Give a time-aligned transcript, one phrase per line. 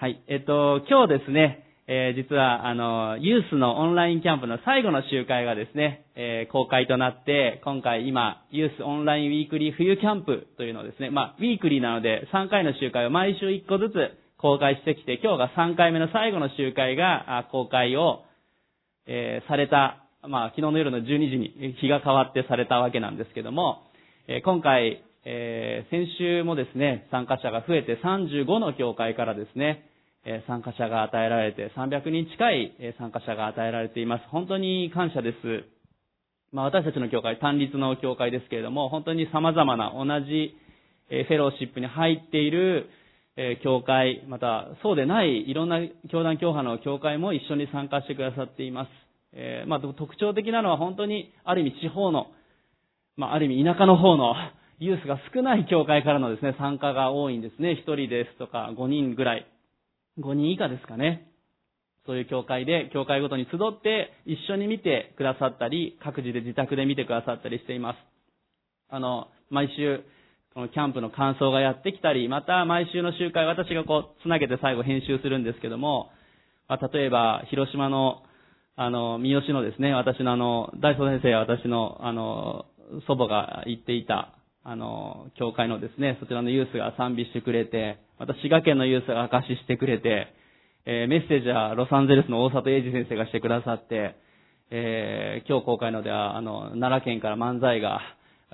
[0.00, 0.22] はい。
[0.28, 13.92] えっと、今日ですね、えー実は、あの、ユースのオンラインキャンプの最後の集会がですね、えー公開となって、今回今、ユースオンラインウィークリー冬キャンプというのをですね、まあ、ウィークリーなので3回の集会を毎週1個ずつ
[14.38, 18.22] 公開してきて、今日が3回目の最後の集会が公開を、
[19.06, 23.82] えーされた、まあ、昨日の夜の12時に日が変わってされたわけなんですけども、
[24.28, 29.89] え今回、え先週もですね、参加者が増えて35の教会からですね、
[30.46, 34.24] 参加者が与えられて、300人近い参加者が与えられています。
[34.30, 35.36] 本当に感謝です。
[36.52, 40.54] まあ私たちの教会、単立の教会ですけれども、本当に様々な同じ
[41.10, 42.88] えフェローシップに入っている
[43.36, 45.78] え教会、またそうでないいろんな
[46.10, 48.88] 教団教派の教会も一緒に参加してくださっています。
[49.32, 52.26] えまあ特徴的なのは本当にある意味地方の
[53.20, 54.34] まあ、ある意味田舎の方の
[54.78, 57.72] ユースが少ない教会からのですね、参加が多いんですね。
[57.72, 59.46] 一人ですとか、5人ぐらい。
[60.18, 61.30] 5人以下ですかね。
[62.06, 67.96] そういう教会で、教会ごとに集って一緒に見てくださったり、各自で自宅で見てくださったりしています。
[68.88, 70.02] あの、毎週、
[70.54, 76.10] このキャンプの感想がやってきたり、また毎週の集会、私がこう、つなげて最後編集するんですけども、
[76.68, 78.22] まあ、例えば、広島の、
[78.76, 82.66] あの、三好のですね、私のあの、大祖先生や私の、あの、
[83.06, 90.26] 祖母が言っていた、あの、教会のですね、そちらのユースが賛美してくれて、また滋賀県のユースが証ししてくれて、
[90.84, 94.14] えーメッセージはロサンゼルスの大里英二先生がしてくださって、
[94.70, 97.98] えー今日公開のでは、あの、奈良県から漫才が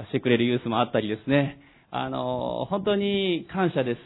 [0.07, 1.59] してくれるユースもあったりですね、
[1.91, 3.99] あの、本当に感謝です。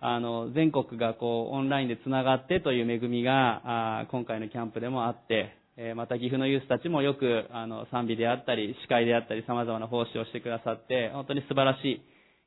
[0.00, 3.62] あの、全国がこう、オンラインで繋がってという恵みが、
[4.02, 12.02] あ今回のキャンプでもあって、えーまた岐阜のユースたちもよく、あの、賛美であったり、司会であったり、様々な奉仕をしてくださって、本当に素晴らしい、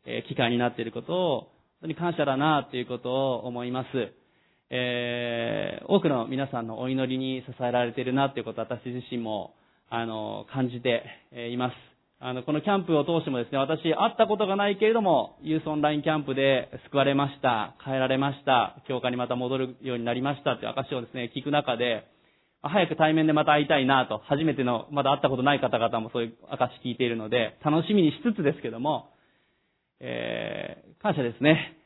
[0.05, 3.87] えー機会になっていることを、当に感謝だな、ということを思います。
[4.69, 9.53] えー多くの皆さんのお祈りに支えられているなということを私自身も、
[9.89, 11.75] あの、感じてえいます。
[12.19, 22.07] あの、このキャンプを通してもですね、私、会ったことがないけれども、ユースオンラインキャンプで救われました、変えられました、教会にまた戻るようになりましたという証をですね、聞く中で、
[22.63, 29.11] 早く対面でまた会いたいなと、初めての、まだ会ったことない方々もそういう証聞いているので、楽しみにしつつですけども、
[29.99, 31.77] えー感謝ですね。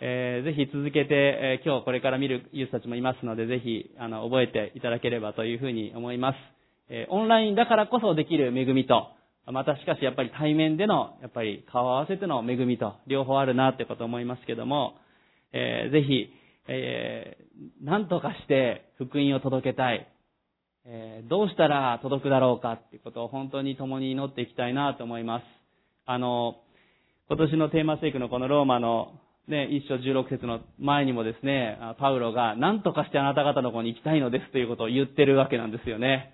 [0.00, 6.36] えーぜひ続けて、えー今日これから見るユースたちもいますので、ぜひ、あの、覚えていただければというふうに思います。
[6.90, 9.08] えーオンラインだからこそできる恵みと、
[9.46, 14.96] またしかしやっぱり対面での、やっぱり顔を合わせての恵みと、両方あるなってこと思いますけども、
[15.54, 16.28] えーぜひ、
[16.68, 17.44] えー
[17.82, 20.06] 何とかして福音を届けたい。
[20.84, 25.44] えーどうしたら届くだろうかっていうことを本当に共に祈っていきたいなと思います。
[26.04, 26.56] あの、
[27.30, 29.12] 今年のテーマ聖句のこのローマの
[29.48, 36.32] ね、一章16節の前にもですね、パウロが何とかしてあなた方の子に行きたいのですということを言ってるわけなんですよね。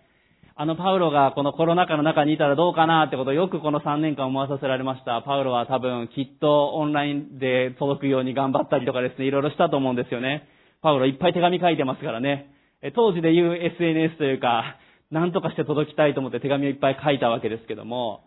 [0.54, 5.20] あのパウロがこのコロナ禍の中にいたらどうかなってことをよくこの3年間思わさせられました。
[5.22, 10.46] パウロは多分きっとオンラインで届くように頑張ったりとかですね、いろいろしたと思うんですよね。
[10.80, 12.54] パウロいっぱい手紙書いてますからね。
[12.94, 14.76] 当時で言う SNS というか、
[15.10, 18.20] 何とかして届きたいと思って手紙をいっぱい書いたわけですけども、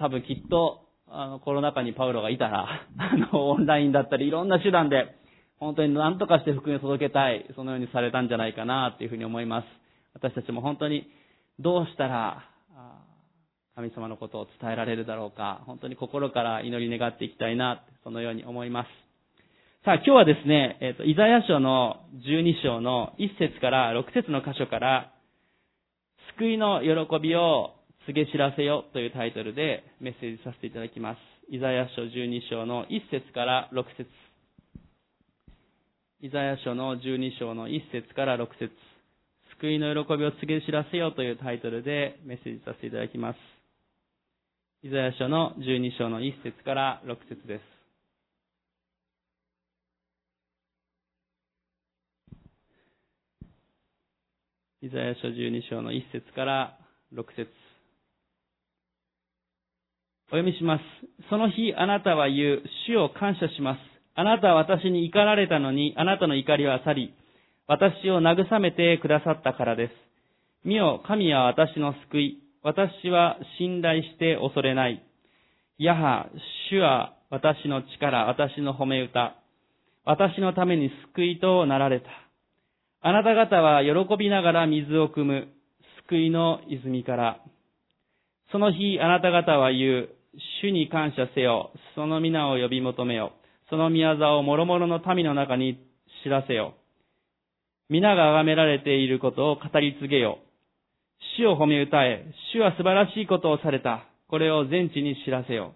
[0.00, 5.16] 多分きっと、あの、コロナ禍にパウロがいたら、 あの、オンラインだったり、いろんな手段で、
[5.58, 9.66] 本当に何とかして福音を届けたい、そのようにされたんじゃないかな、っていうふうに思います。
[10.14, 11.10] 私たちも本当に、
[11.58, 12.44] どうしたら、
[13.74, 18.88] 神様のことを伝えられるだろうか、本当に心から祈り願っていきたいな、そのように思います。
[19.84, 25.12] さあ、今日はですね、えっ、と、イザヤ書の12章の1節から6節の箇所から、
[26.36, 27.79] 救いの喜びを
[28.10, 31.18] 告げ知らせよというタイトルでメッセージさせていただきます。
[31.48, 34.10] イザヤ書12章の1節から6節
[36.20, 38.72] イザヤ書の12章の1節から6節
[39.60, 43.36] 救いの喜びを告げ知らせよというタイトルでメッセージさせていただきます。
[44.82, 47.62] イザヤ書の12章の1節から6節です。
[54.82, 56.76] イザヤ書12章の1節から
[57.14, 57.69] 6節
[60.32, 60.82] お読みします。
[61.28, 63.78] その日あなたは言う、主を感謝します。
[64.14, 67.14] あなたは私に怒られたのに、あなたの怒りは去り、
[67.66, 69.92] 私を慰めてくださったからです。
[70.64, 72.38] 見よ、神は私の救い。
[72.62, 75.02] 私は信頼して恐れない。
[75.78, 76.28] やは、
[76.70, 79.34] 主は私の力、私の褒め歌。
[80.04, 82.06] 私のために救いとなられた。
[83.00, 85.48] あなた方は喜びながら水を汲む、
[86.06, 87.40] 救いの泉から。
[88.52, 90.08] その日あなた方は言う、
[90.62, 93.32] 主に感謝せよ、その皆を呼び求めよ、
[93.68, 95.78] その宮沢を諸々の民の中に
[96.22, 96.74] 知らせよ。
[97.88, 100.38] 皆が崇められていることを語り継げよ。
[101.36, 102.24] 主を褒め歌え。
[102.52, 104.04] 主は素晴らしいことをされた。
[104.28, 105.74] これを全地に知らせよ。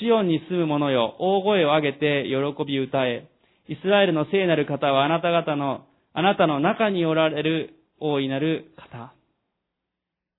[0.00, 3.28] シオンに住む者よ、大声を上げて喜び歌え。
[3.68, 9.14] イスラエルの聖なる方はあなた方の、あなたの中におられる大いなる方。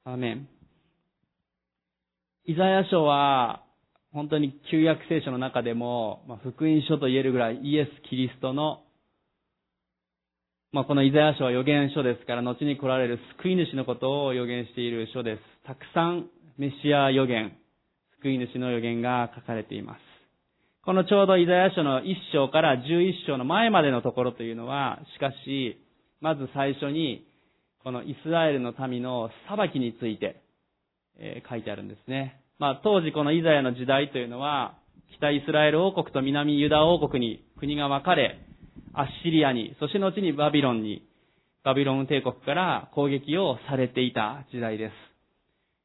[0.06, 0.59] アメン。
[2.50, 3.62] イザヤ書は、
[4.12, 8.82] 本当に旧約聖書の中でも、まあ、福音書と言えるぐらいイエス・キリストの、
[10.72, 15.42] まあ、このイザヤ書は予言書ですから、後に来られる救い主のことを予言している書です。
[15.68, 16.26] たくさん
[16.58, 17.56] メシア予言、
[18.24, 20.00] 救い主の予言が書かれています。
[20.84, 25.80] このちょうどイザヤ書の1章から11章の前までのところというのは、しかし、
[26.20, 27.28] まず最初に、
[27.84, 30.42] このイスラエルの民の裁きについて、
[31.20, 32.39] えー、書いてあるんですね。
[32.60, 34.76] まあ、当時このイザヤの時代というのは、
[35.18, 38.38] 北イスラエル王国と南ユダ王国に国が分かれ、
[38.94, 41.08] アッシリアに、そして後にバビロンに、
[41.64, 44.92] バビロン帝国から攻撃をされていた時代で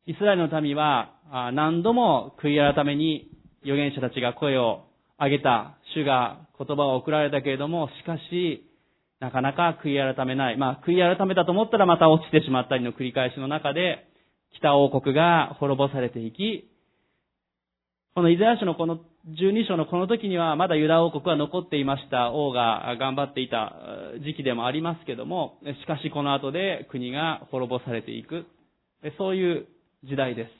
[0.06, 0.10] す。
[0.10, 1.12] イスラエルの民は
[1.52, 3.30] 何度も悔い改めに
[3.62, 4.82] 預言者たちが声を
[5.20, 8.68] 上げた、主が言葉を送られたけれども、しかし、
[9.20, 10.56] なかなか悔い改めない。
[10.56, 14.08] まあ、悔い改めたと思ったらまた落ちてしまったりの繰り返しの中で、
[14.58, 16.68] 北王国が滅ぼされていき、
[18.14, 22.30] このイザヤ書のこの12章のこの時にはまだユダ王国は残っていました。
[22.30, 23.72] 王が頑張っていた
[24.24, 28.46] 時期でもありますけども、しかしこの後で国が滅ぼされていく。
[29.18, 29.66] そういう
[30.04, 30.50] 時代です。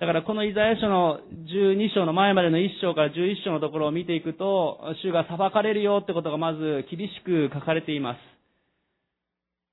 [0.00, 1.18] だからこのイザヤ書の
[1.48, 8.16] 12章の前までの1章から11章のところを見ていくと、主が裁かれるよってことがまず厳しく書かれていま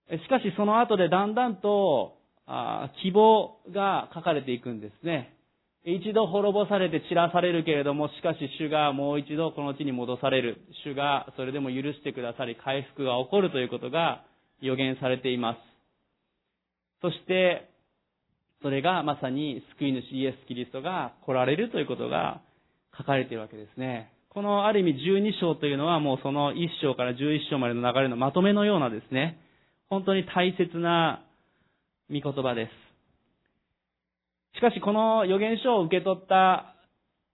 [0.09, 0.17] す。
[0.23, 2.13] しかしその後でだんだんと
[2.47, 5.35] あ希望が書かれていくんですね。
[5.83, 10.57] 一度滅ぼされて散らされるけれども、しかし主がもう一度この地に戻される。
[10.83, 14.23] 主がそれでも許してくださり、回復が起こるということが
[14.61, 15.59] 予言されています。
[17.01, 17.69] そして、
[18.63, 22.41] それがまさに救い主イエス・キリストが来られるということが
[22.97, 24.11] 書かれているわけですね。
[24.29, 29.39] このある意味12章というのはもうその1章から11章までの流れのまとめのようなですね、
[29.87, 31.24] 本当に大切な
[32.09, 32.69] 御言葉で
[34.53, 34.57] す。
[34.57, 36.75] しかしこの予言書を受け取った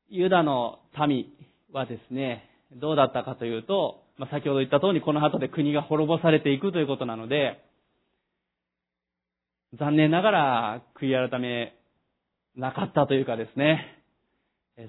[0.10, 1.26] ユダの民
[1.72, 7.64] はですね、どうだったかというと、まあ、先ほど言った通りこの後で国が滅ぼされていくということなので、
[9.80, 11.74] 残念ながら悔い改め
[12.56, 13.98] なかったというかですね、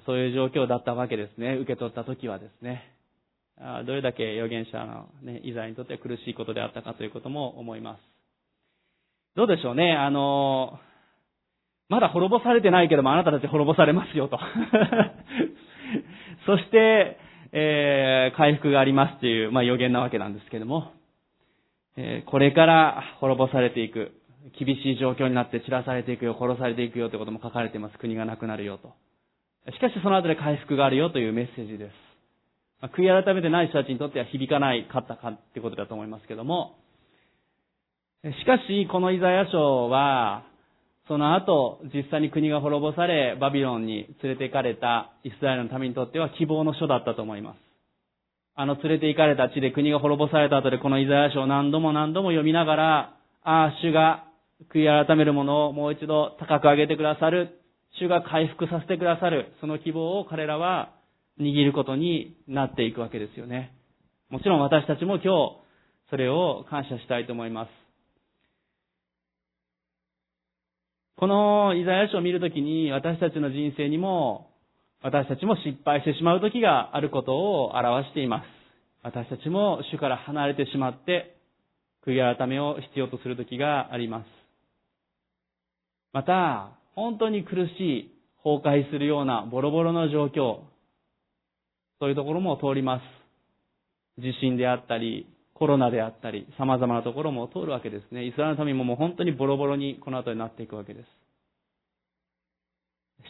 [0.05, 1.55] そういう状況だったわけですね。
[1.61, 2.83] 受け取った時はですね。
[3.85, 8.12] どれだけ預言者のね、イザヤにとって苦しいことであったかということも思います。
[9.35, 10.79] どうでしょうね、あの、
[11.89, 14.39] まだ滅ぼされてないけどもあなたたち滅ぼされますよと。
[16.45, 17.17] そして、
[17.51, 20.91] えー、回復がありますという、まあ、予言なわけなんですけども、
[21.97, 24.13] えー、これから滅ぼされていく。
[24.51, 27.97] 厳しい状況になって散らされていくよ、殺されていくよということも書かれています。
[27.97, 28.91] 国がなくなるよと。
[29.71, 31.93] しかしその後で回復があるよというメッセージです。
[32.81, 36.75] まあ、悔い改めてない人たちにとっては響かないかったかってことだと思いますけども、
[38.23, 40.43] しかし、このイザヤ書は、
[41.09, 47.57] その後、実際に国が滅ぼされ、バビロンに連れて行かれたイスラエルの民にとっては希望の書だったと思います。
[48.55, 52.99] あの連れて行かれた地で国が滅ぼされた後でこのイザヤ書を何度も何度も読みながら、
[53.43, 54.23] ああ、主が
[54.73, 57.59] 悔い改めるものをもう一度高く上げてくださる。
[57.99, 59.51] 主が回復させてくださる。
[59.59, 60.93] その希望を彼らは
[61.41, 63.73] 握ることになっていくわけですよね。
[64.29, 65.57] もちろん私たちも今日、
[66.09, 67.82] それを感謝したいと思います。
[71.17, 74.49] このイザヤ書を見るときに私たちの人生にも
[75.01, 78.45] 私たちも失敗してしまう時があることを表しています。
[79.03, 81.35] 私たちも主から離れてしまって
[82.05, 84.25] 悔い改めを必要とする時があります。
[86.13, 88.11] また、本当に苦しい、
[88.43, 90.59] 崩壊するようなボロボロの状況、
[91.99, 94.21] そういうところも通ります。
[94.21, 98.25] 地震であったり、コロナであったり、様々なところも通るわけですね。
[98.25, 101.07] イスラエルの民ももう本当にボロボロにこの後になっていくわけです。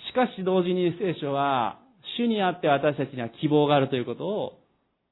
[0.10, 1.80] しかし同時に聖書は、
[2.18, 4.60] 主にあって私たちには希望があるということを、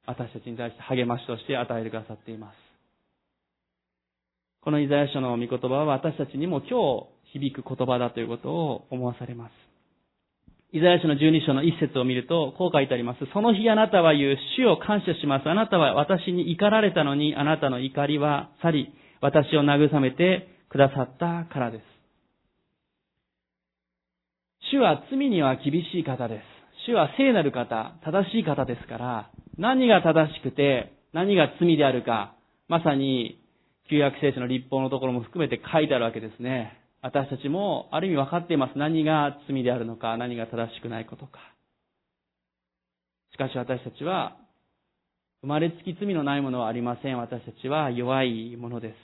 [0.06, 2.56] 私たちに対して励ましとして与えてくださっています。
[4.62, 9.71] このイザヤ書の御言葉は私たちにも今日響く言葉だということを思わされます。
[10.74, 13.20] イザヤ書の12章の一節を見ると、こう書いてあります。
[13.34, 15.50] その日あなたは言う、主を感謝します。
[15.50, 21.84] あなたは私に怒られたのに、あなたの怒りは去り、私を慰めてくださったからです。
[24.72, 26.44] 主は罪には厳しい方です。
[26.88, 32.34] 主は聖なる方、正しい方ですから、何が正しくて、何が罪であるか、
[32.70, 33.42] まさに
[33.90, 36.81] 旧約聖書の立法のところも含めて書いてあるわけですね。
[37.02, 38.78] 私たちもある意味分かっています。
[38.78, 41.40] 何が罪であるのか、何が正しくないことか。
[43.34, 44.38] しかし私たちは、
[45.42, 47.18] 生まれつき罪のないものはありません。
[47.18, 48.96] 私たちは弱いものです。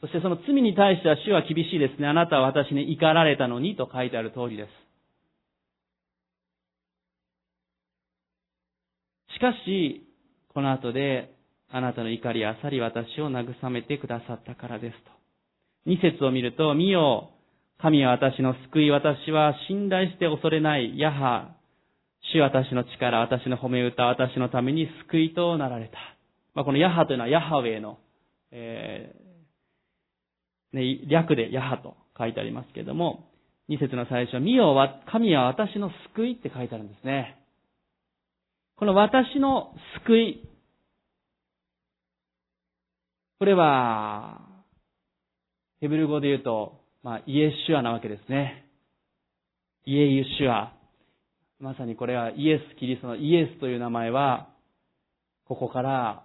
[0.00, 2.06] そしてその罪に対しては主は厳しいですね。
[2.06, 4.68] あなたは私に怒られたのにと書いてある通りです。
[9.34, 10.06] しかし、
[10.54, 11.34] この後で、
[11.70, 15.17] あなたの怒りあさり私を慰めてくださったからですと。
[15.88, 17.30] 二節を見ると、見よ、
[17.80, 21.56] 神は私の救い、私は信頼して恐れない、ヤハ、
[22.30, 25.96] 主私の力、私の褒め歌、私のために救いとなられた。
[26.54, 27.98] まあ、このヤハというのはヤハウェイの、
[28.50, 33.30] えー、ね、略でヤハと書いてありますけれども、
[33.68, 34.76] 二節の最初、見よ、
[35.10, 37.38] 神は私の救いって書いてあるんですね。
[38.76, 39.72] この私の
[40.04, 40.48] 救い。
[43.38, 44.47] これは、
[45.80, 48.64] ヘブル語で言うと、まあ、イエシュアなわけですね。
[49.84, 50.72] イエユシュア。
[51.60, 54.48] まさにこれはイエス・キリストのイエスという名前は、
[55.46, 56.24] ここから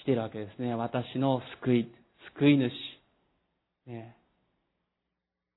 [0.00, 0.74] 来ているわけですね。
[0.74, 1.92] 私の救い、
[2.34, 2.70] 救い主。
[3.86, 4.16] ね、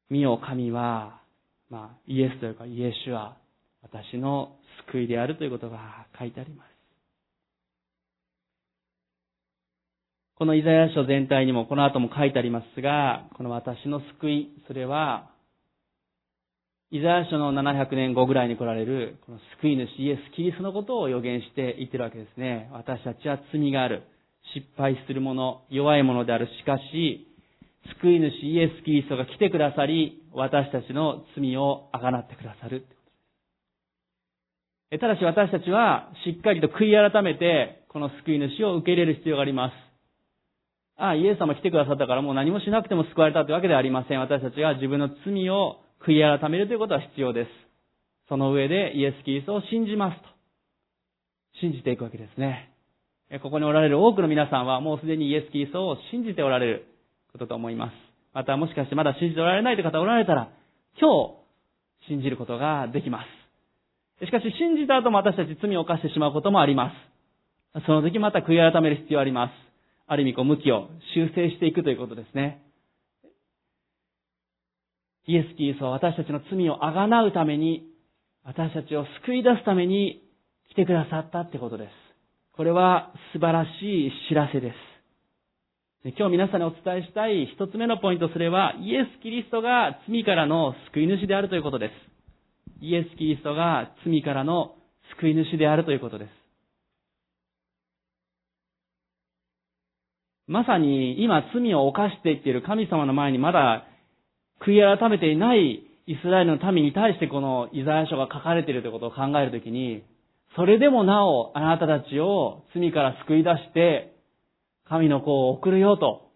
[0.09, 1.21] 見よ神は、
[1.69, 3.37] まあ、イエスというかイエシュア、
[3.81, 4.57] 私の
[4.91, 6.76] 救いであるということが書いてあります。
[10.37, 15.31] このイザヤ書全体にもこの後も書いてありますが、この私の救い、それは、
[16.91, 22.69] イザヤ書の700年後ぐらいに来られる、この救い主イエス・キリストのことを予言して言ってるわけですね。
[22.71, 24.03] 私たちは罪がある。
[24.53, 26.45] 失敗する者、弱い者である。
[26.45, 27.27] しかし、
[27.99, 32.85] 救い主イエス・キリストが来てくださり、私たちの罪をあがなってくださる。
[34.99, 39.86] ただし私たちはしっかりと悔い改めて、この救い主を受け入れる必要があります。
[40.97, 44.19] ああ、イエス様来てくださったからもう何もしなくても救われたというわけではありません。
[44.19, 47.49] 私たちが自分の罪を悔い改めるということは必要です。
[48.27, 50.27] その上でイエス・キリストを信じますと。
[51.61, 52.71] 信じていくわけですね。
[53.41, 56.85] ここにおられる多くの皆さんはもうすでにイエス・キリストを信じておられる
[57.31, 57.93] ことと思います。
[58.33, 60.49] またもしかしてまだ信じておられないという方おられたら、
[60.99, 61.35] 今
[62.05, 63.23] 日信じることができま
[64.21, 64.25] す。
[64.25, 66.91] しかし信じた後も私たち罪を犯してしまうこともありま
[67.75, 67.85] す。
[67.85, 69.66] その時また悔い改める必要あります。
[70.07, 72.63] ある意味こう向きを修正していくということですね。
[75.27, 77.83] イエス・キリストは私たちの罪をあがなうために、
[78.45, 80.23] 私たちを救い出すために
[80.71, 81.91] 来てくださったってことです。
[82.55, 84.75] これは素晴らしい知らせです。
[86.17, 91.91] 今日皆さんにお伝えしたい一つ目のポイントそれは、イエス・キリストが罪からの救い主であるということです。
[92.81, 94.75] イエス・キリストが罪からの
[95.19, 96.46] 救い主であるということです。
[100.47, 103.85] まさに今罪を犯していっている神様の前にまだ
[104.65, 110.03] 悔い改めていないイスラエルの民に対してこのイザヤ書が書かれているということを考えるときに、
[110.55, 114.15] それでもなおあなたたちを罪から救い出して
[114.87, 116.31] 神の子を送るよと、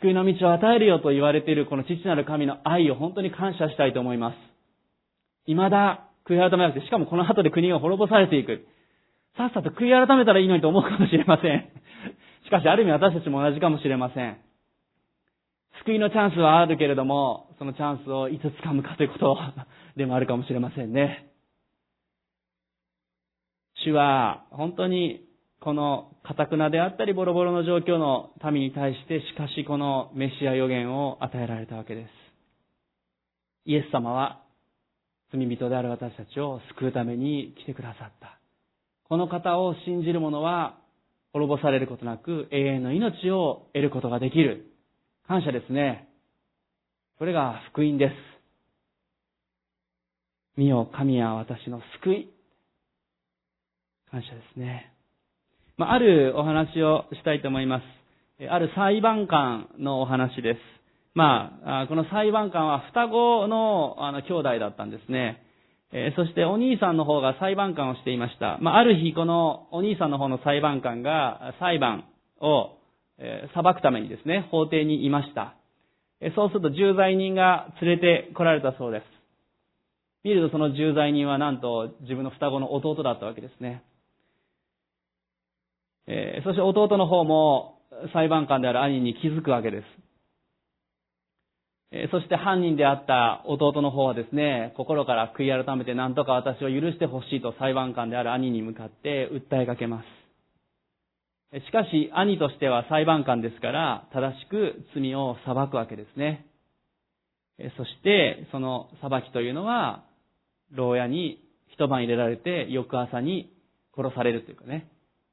[0.00, 4.36] 救いの道を与えるよと言われているこの父なる神の愛を本当に感謝したいと思います。
[5.46, 8.66] 未だ悔い改めなくて、しかもこの後で国が滅ぼされていく。
[9.38, 11.79] さっさと悔い改めたらいいのにと思うかもしれません。
[12.50, 14.36] しかし、ある意味私たちも同じかもしれません。
[15.84, 19.38] 救いのチャンスはあるけれども、そのチャンスをいつ掴むかということ
[19.96, 21.30] でもあるかもしれませんね。
[23.84, 25.20] 主は、本当に、
[25.60, 32.10] この、カタクナであったり、ボロボロの状況の民に対して、しかしこのメシア予言を与えられたわけです。
[33.64, 34.40] イエス様は、
[35.32, 38.40] 罪人である私たちを救うために来てくださった。
[39.04, 40.79] この方を信じる者は
[41.32, 44.66] 滅ぼされることなく永遠の命を得ることができる。
[45.26, 46.08] 感謝ですね。
[47.18, 48.14] それが福音です。
[50.56, 52.30] 見よ、神は私の救い。
[54.10, 54.92] 感謝ですね。
[55.76, 57.84] まあ、あるお話をしたいと思います。
[58.50, 60.60] ある裁判官のお話です。
[61.14, 65.42] まあ、この裁判官は双子の兄弟だったんですね。
[65.92, 68.58] えー、そしてお兄さんの方が裁判官をしていました。
[68.60, 72.04] まあ、ある日このお兄さんの方の裁判官が裁判
[72.40, 72.76] を、
[73.18, 75.54] えー、裁くためにですね、法廷にいました。
[76.20, 79.04] え、そうすると重罪人が連れて来られたそうです。
[80.22, 83.82] 見るとその重罪人はなんと自分の双子の弟だったわけですね。
[86.06, 87.78] えー、そして弟の方も
[88.12, 89.84] 裁判官である兄に気づくわけです。
[92.12, 101.64] そして犯人であった弟の方はですね、心から悔い改めて何とか私を許してほしいと裁判官である兄に向かって訴えかけます。
[101.66, 106.46] しかし、兄としては裁判官ですから、正しく罪を裁くわけですね。
[107.76, 110.04] そして、その裁きというのは、
[110.70, 111.42] 牢屋に
[111.72, 113.52] 一晩入れられて、翌朝に
[113.96, 114.88] 殺されるというかね、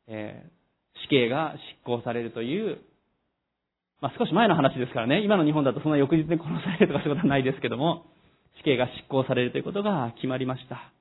[0.07, 1.53] えー、死刑が
[1.85, 2.79] 執行されるという、
[4.01, 8.05] まあ、少し前の話ですからね、今の日本だとそんな翌日に殺されるとかそういうことはないですけども、
[8.59, 10.93] 死刑が執行されるということが決まりました。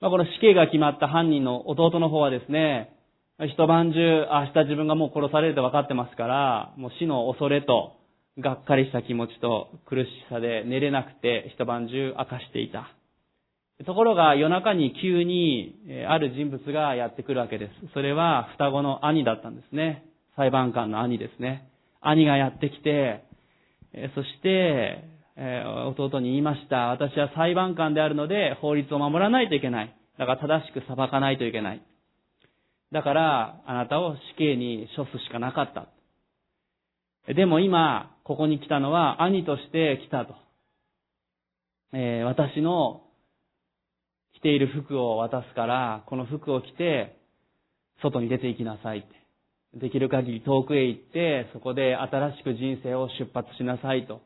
[0.00, 2.94] まあ、この死刑が決まった犯人の弟の方はですね、
[3.40, 7.94] 一晩中、明日自分がもう殺されると分かってますから、もう死の恐れと、
[8.38, 12.88] がっかりした気持ちと苦しさで寝れなくて一晩中明かしていた。
[13.84, 15.74] ところが夜中に急に
[16.08, 17.92] ある人物がやってくるわけです。
[17.94, 20.04] それは双子の兄だったんですね。
[20.38, 21.68] 裁判官の兄ですね。
[22.00, 23.24] 兄がやってきて、
[24.14, 25.04] そして、
[25.36, 26.90] 弟に言いました。
[26.90, 29.94] 私は裁判官であるので法律を守らないといけない。
[30.16, 31.82] だから正しく裁かないといけない。
[32.92, 35.88] だから、あなたを死刑に処すしかなかった。
[37.34, 40.34] でも今、ここに来たのは兄として来たと。
[41.92, 43.02] えー、私の
[44.34, 47.16] 着ている服を渡すから、この服を着て、
[48.02, 49.17] 外に出て行きなさいって。
[49.74, 54.22] できる限り遠くへ行って、そこで新しく人生を出発しなさいと。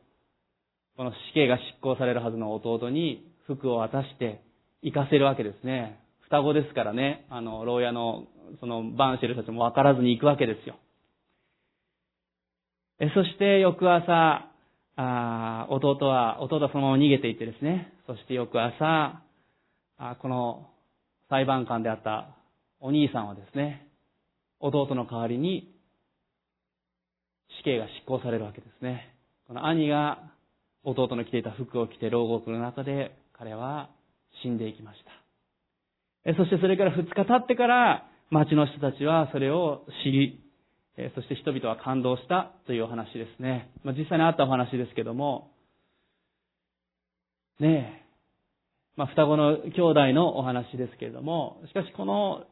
[0.95, 4.41] この死刑が執行されるはずの弟に服を渡して
[4.81, 5.99] 行かせるわけですね。
[6.21, 8.25] 双子ですからね、あの、牢屋の、
[8.59, 10.75] その、バンシェルたちも分からずに行くわけですよ。
[12.99, 14.49] えそして翌朝、
[14.95, 19.21] あ弟は、弟はそのまま逃げていってですね、そして翌朝、
[19.97, 20.69] あこの
[21.29, 22.35] 裁判官であった
[22.79, 23.87] お兄さんはですね、
[24.63, 25.69] 弟の代わりに
[27.59, 29.13] 死刑が執行されるわけですね。
[29.47, 30.19] この兄が
[30.83, 33.89] 弟の着ていた服を着て牢獄の中で彼は
[34.41, 34.99] 死んでいきまし
[36.25, 36.33] た。
[36.37, 40.39] そしてそれから2日経ってから町の人たちはそれを知り、
[41.13, 43.69] そして人々は感動したというお話ですね。
[43.83, 45.51] まあ、実際にあったお話ですけども、
[47.59, 48.05] ねえ、
[48.95, 52.45] まあ、双子の兄弟のお話ですけれども、しかしこの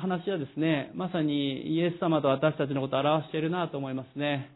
[0.00, 4.50] 話はですね、まさにイエス様と私たちのことを表しているなと思いますね。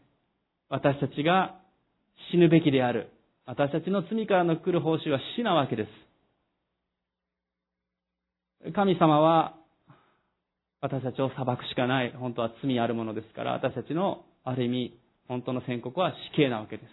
[0.69, 1.55] 私たちが
[2.31, 3.09] 死ぬべきである。
[3.45, 5.87] 私たちの罪からの来る報酬は死なわけで
[8.63, 8.73] す。
[8.73, 9.55] 神様は
[10.81, 12.11] 私たちを裁くしかない。
[12.11, 16.89] 本当は罪あるものですから、私たちのある意味、本当の宣告は死刑なわけです。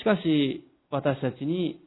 [0.00, 1.80] しかし、私たちに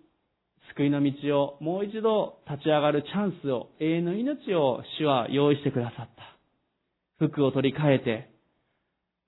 [0.75, 7.25] 救いの道をもう一度立ち上がるチャンスを、永遠の命を主は用意してくださった。
[7.25, 8.29] 服を取り替えて、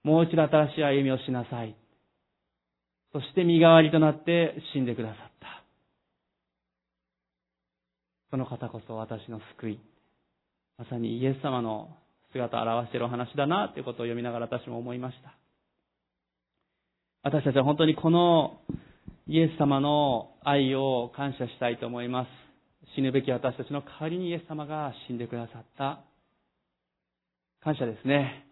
[0.04, 1.76] もう一度新しい歩みをしなさい。
[3.14, 5.48] そして身代わりとなって死んでくださった。
[8.32, 9.80] その方こそ私の救い。
[10.78, 11.90] まさにイエス様の
[12.32, 15.36] 姿を表しているお話だなということを読みながら私も思いました。
[17.24, 18.62] 私たちは本当にこの
[19.32, 22.28] イエス様の愛を感謝したいと思います。
[22.98, 26.02] 死ぬべき私たちの代わりにイエス様が死んでくださった。
[27.64, 28.46] 感謝ですね。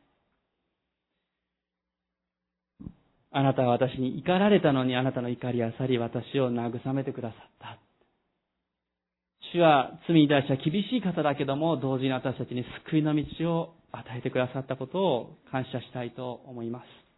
[3.34, 7.78] あなたは私に怒られたのにあなたの怒りは去り私を慰めてくださった。
[9.52, 17.09] 主は罪に対しては厳しい方だけども、同時に私たちに救いの道を与えてくださったことを感謝したいと思います。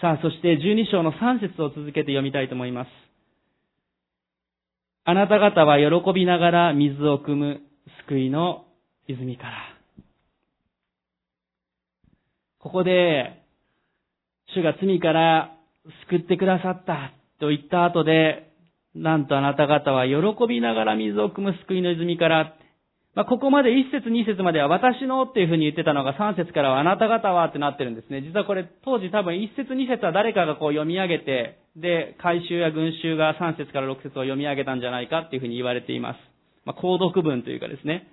[0.00, 2.88] さあ、そして12章の3節を続けて読みたいと思います。
[5.04, 7.60] あなた方は喜びながら水を汲む
[8.06, 8.64] 救いの
[9.08, 9.52] 泉から。
[12.60, 13.42] ここで、
[14.54, 15.52] 主が罪から
[16.08, 18.50] 救ってくださったと言った後で、
[18.94, 20.14] なんとあなた方は喜
[20.48, 22.56] びながら水を汲む救いの泉から
[23.14, 28.22] まあ、ここまで1節2節までは私のっていうふうに言ってたのが3節からはあなた方はってなってるんですね。
[28.22, 36.18] 実はこれ当時多分1節2節は誰かがこう読み上げて、で、回収や群衆が3節から6節を読み上げたんじゃないかっていうふうに言われています。
[36.64, 38.06] まあ、購読文というかですね。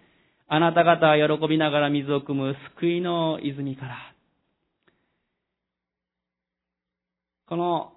[0.47, 3.97] あなた方は喜びながら水を汲む救いの泉から。
[7.47, 7.93] この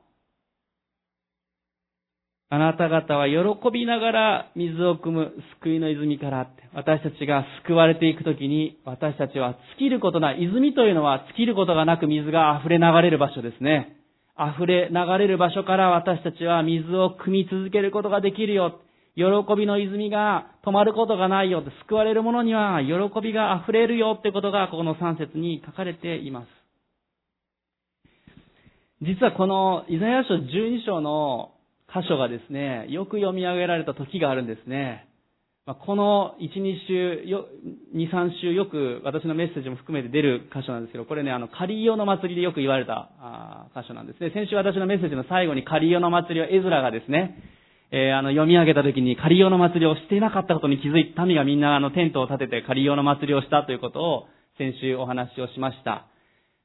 [2.53, 5.33] あなた方は喜びながら水を汲む
[5.63, 13.97] 救いの泉からって、私たちが救われていくときに、私たちは尽きることない泉というのは尽きることがなく水が溢れ流れる場所ですね。
[14.37, 18.81] 溢れ流れる場所から私たちは水を汲み続けることができるよ。
[19.15, 19.25] 喜
[19.57, 21.63] びの泉が止まることがないよ。
[21.87, 26.49] 救われる者には喜びが溢れるよってことがここの3節に書かれています。
[29.03, 31.53] 実はこのイザヤ書12章の
[31.95, 35.07] 箇所がですね、よく読み上げられた時があるんですね。
[35.67, 37.25] ま、この1、2週、
[37.95, 43.11] 2、3週よく私のメッセージも含めて出る箇所なんですけど、これね、あの、カリオの祭りでよく言われた
[43.77, 44.31] 箇所なんですね。
[44.33, 47.37] 先週私のメッセージの最後にカリオの祭りをエズラがですね、
[47.93, 54.27] えー、あの、読み上げた時にカリオの祭りをしていなかったことに気づいた民がみんなあの、テントを立ててカリオの祭りをしたということを
[54.59, 56.10] 先週お話をしました。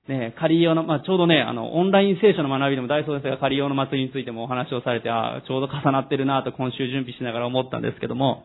[0.08, 8.44] ね、カリオの、まあ、ちょうどね、あの、オンライン聖書の学びでも大総先生がカリオの祭りについてもお話をされて、あちょうど重なってるなと今週準備しながら思ったんですけども、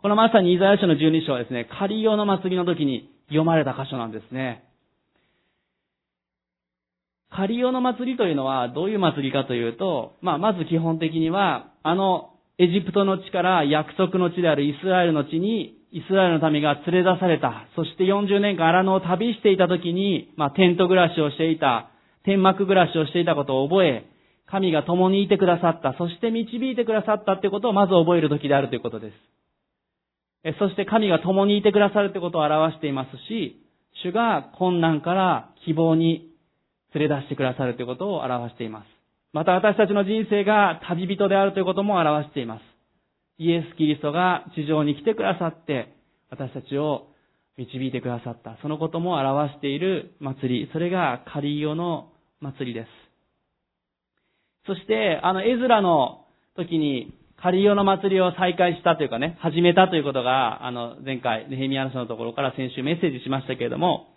[0.00, 4.64] このまさにイザヤ書の12章はですね、カリオの祭りの時に読まれた箇所なんですね。
[7.30, 17.66] カリオの祭りというのはどういう祭りかというと、まあ、まず基本的には、あの、エジプトの地から約束の地であるイスラエルの地に、イスラエルの民が連れ出された。
[17.74, 21.88] そして40年間荒野を旅していた時に、まあ、テント暮らしをしていた、
[22.22, 24.04] 天幕暮らしをしていたことを覚え、
[24.44, 29.10] 神が共にいてくださった、そして導いてくださったということをまず覚える時であるということで
[30.44, 30.58] す。
[30.58, 33.64] そして神が共にいてくださるということを表していますし、
[34.02, 36.28] 主が困難から希望に
[36.94, 38.86] 連れ出してくださるということを表しています。
[39.32, 42.75] また私たちの人生が旅人であるということも表しています。
[43.38, 45.94] イエス・キリストが地上に来てくださって、
[46.30, 47.08] 私たちを
[47.58, 48.58] 導いてくださった。
[48.62, 50.70] そのことも表している祭り。
[50.72, 52.88] それがカリオの祭りです。
[54.66, 64.08] そして、あの、エズラの時に、カリオの祭りを再開したというかね、始めたということが、あの、前回、ネヘミヤの書のところから先週メッセージしましたけれども、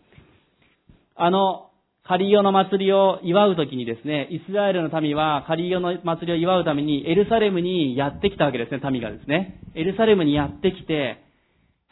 [1.15, 1.68] あの、
[2.09, 9.61] カリオの祭りを祝うときにですね、イスラエルの民はカリオの祭りを祝うためにエルサレムにやってきたわけですね、民がですね。
[9.75, 11.23] エルサレムにやってきて、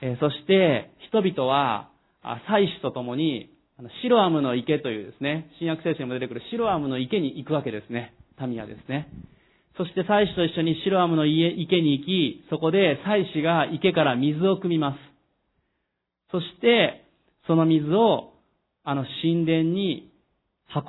[0.01, 1.91] え、そして人々は、
[2.47, 3.51] 祭司と共に、
[4.01, 9.10] シロアムの池というですね、新約聖書にも出てくるシロアムの池に行くわけですね、民はですね。
[9.77, 14.97] そして祭司と一緒にシロアムの池に行き、そこで祭司が池から水を汲みます。
[16.32, 17.03] そして、
[17.45, 18.34] その水を
[18.89, 20.13] あの神殿に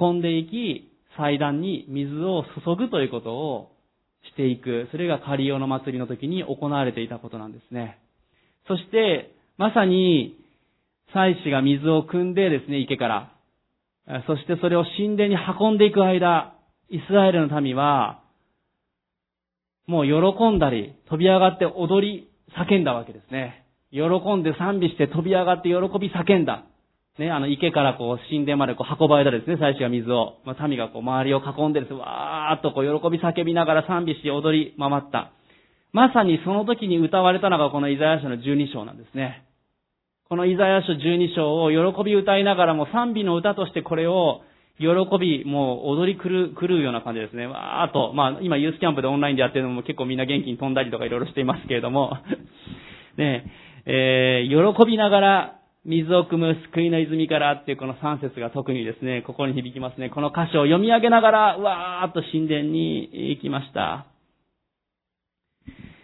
[0.00, 3.72] 運んでいき、祭壇に水を注ぐということを
[4.30, 4.86] していく。
[4.92, 7.98] それがカリオの祭りの時に行われていたことなんですね。
[8.68, 10.36] そして、まさに、
[11.12, 13.32] 祭司が水を汲んでですね、池から。
[14.28, 16.54] そしてそれを神殿に運んでいく間、
[16.90, 18.22] イスラエルの民は、
[19.88, 23.64] もう喜んだり、飛び上がって踊り、叫んだわけですね。
[23.90, 24.02] 喜
[24.36, 26.64] んで賛美して飛び上がって喜び叫んだ。
[27.18, 30.36] ね、あの池からこう神殿までこう運ばれたですね、最初が水を。
[30.44, 35.32] まあ、民がこう周りを囲んでですね、わーっとこう喜び叫びながら賛美し踊り回った。
[35.92, 39.44] まさにその時に歌われたのがこのイザヤ書の12章なんですね。
[40.28, 44.42] このイザヤ書12章を喜び歌いながらも賛美の歌としてこれを
[44.78, 44.86] 喜
[45.18, 47.46] び、もう踊り狂う、狂うような感じですね。
[47.46, 52.12] わーっと、まあ今ユースキャンプでオンラインでやってるのも結構みんな元気に飛んだりとかいろいろしていますけれども、
[53.16, 53.50] ね
[53.86, 55.57] えー、喜びながら
[55.88, 60.10] 水を汲む救いの泉からっていうこの3節が特にですね、ここに響きますね。
[60.10, 64.04] この箇所を読み上げながら、うわーっと神殿に行きました。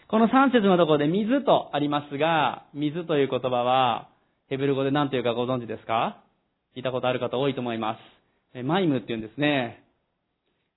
[0.08, 4.08] この3節のところで水とありますが、水という言葉は、
[4.48, 6.16] ヘブル語で何というかご存知ですか？
[6.74, 7.98] 聞いたことある方多いと思いま
[8.54, 8.62] す。
[8.62, 9.84] マイムって言うんですね。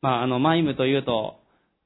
[0.02, 1.37] まあ、あの、マイムというと、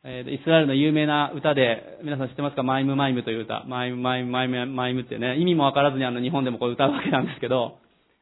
[0.04, 2.64] えー、イスラエルの有名な歌で、皆さん知ってますか？
[2.64, 3.64] マイムマイムという歌。
[3.68, 7.78] マイムマイムマイムマイムってね、意味もわからずにあの日本でもこう歌うわけなんですけど、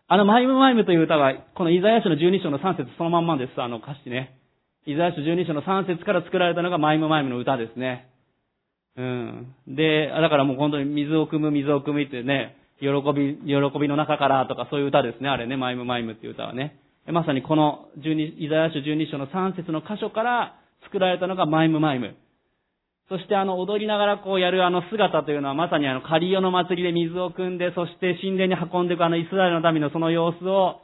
[0.10, 4.36] あのマイムマイムという歌は、このイザヤ書の12章の3節そのまんまです、あの歌詞ね。
[4.88, 8.10] イザヤ書12章の3節から作られたのがマイムマイムの歌ですね。
[8.98, 9.56] うん。
[9.68, 16.76] で、だからもう本当に水を汲む、水を汲むってね、喜び、喜びの中からとかそういう歌ですね、あれね、マイムマイムっていう歌はね。
[17.08, 22.16] まさにこの12、イザヤ書12章の3節の箇所から、作られたのがマイムマイム。
[23.10, 30.82] そしてあの踊りながらこうやるあの姿というのはまさにあの仮庵の祭りで水を汲んで、そして神殿に運んでいくあのイスラエルの民のその様子を、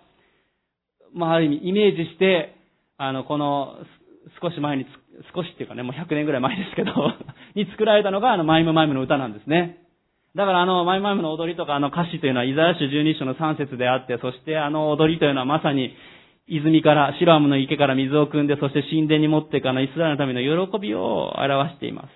[1.13, 2.55] まあある意味イメージして、
[2.97, 3.77] あのこの
[4.41, 4.85] 少し前に、
[5.33, 6.91] 少しっていうかね、もう100年ぐらい前ですけど
[7.53, 9.77] に作られたのがあのマイムマイムの歌なんですね。
[10.33, 15.95] だからあの、マイムマイムの踊りとかあの歌詞というのはイザヤ書12章の3節であって、そしてあの踊りというのはまさに
[16.47, 22.07] 泉から、シロアムの池から水を汲んで、そして神殿に持っていかないイスラエルのための喜びを表しています。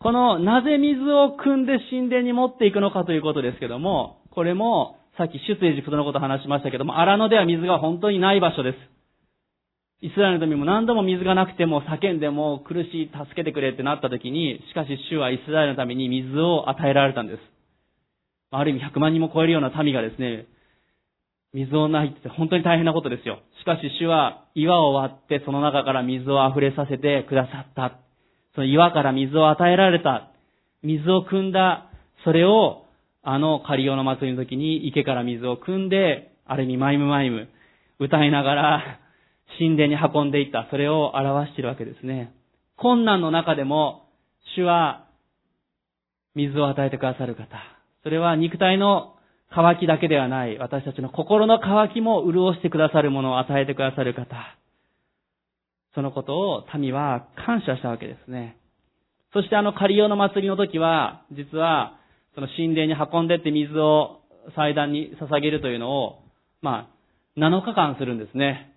[0.00, 8.76] この、なぜ水を汲んで神殿に持っていくのかということですけども、これも、さっき出エジプトのことを話しましたけども、荒野では水が本当にない場所です。
[10.02, 17.40] イスラエルの民も何度も水がなくても叫んでも苦しい、助けてくれってなった時に、しかし主はイスラエルのために水を与えられたんです。
[18.50, 20.46] ある意味100万人も超えるような民がですね、
[21.56, 23.38] 水をないって本当に大変なことですよ。
[23.60, 27.98] しかし主は岩を割ってその中から水を溢れさせてくださった。
[28.54, 30.30] その岩から水を与えられた。
[30.82, 31.90] 水を汲んだ、
[32.24, 32.84] それを、
[33.22, 37.48] あのカリオの祭りの時に池から水を汲んで、ある意味マイムマイム、
[37.98, 39.00] 歌いながら、
[39.58, 42.34] 神殿に運んでいった、それを表しているわけですね。
[42.76, 44.10] 困難の中でも、
[44.54, 45.06] 主は、
[46.34, 47.48] 水を与えてくださる方。
[48.02, 49.15] それは肉体の
[49.50, 54.36] 渇きだけではない、私たちの心の渇きも潤してくださるものを与えてくださる方。
[55.94, 58.58] そのことを民は感謝したわけですね。
[59.32, 61.98] そしてあのカリオの祭りの時は、実は、
[62.34, 64.20] その神殿に運んでって水を
[64.54, 66.20] 祭壇に捧げるというのを、
[66.60, 66.90] ま
[67.36, 68.72] あ、7日間するんですね。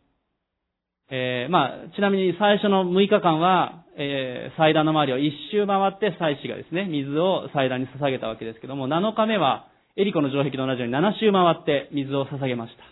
[1.12, 9.68] えー、まあ、ちなみに最初の6日間は、えー、祭壇の周りを一周回って祭司がですね、水を祭壇に捧げたわけですけども、7日目は、
[10.00, 12.84] エリコの城壁と同じように7周回って水を捧げました。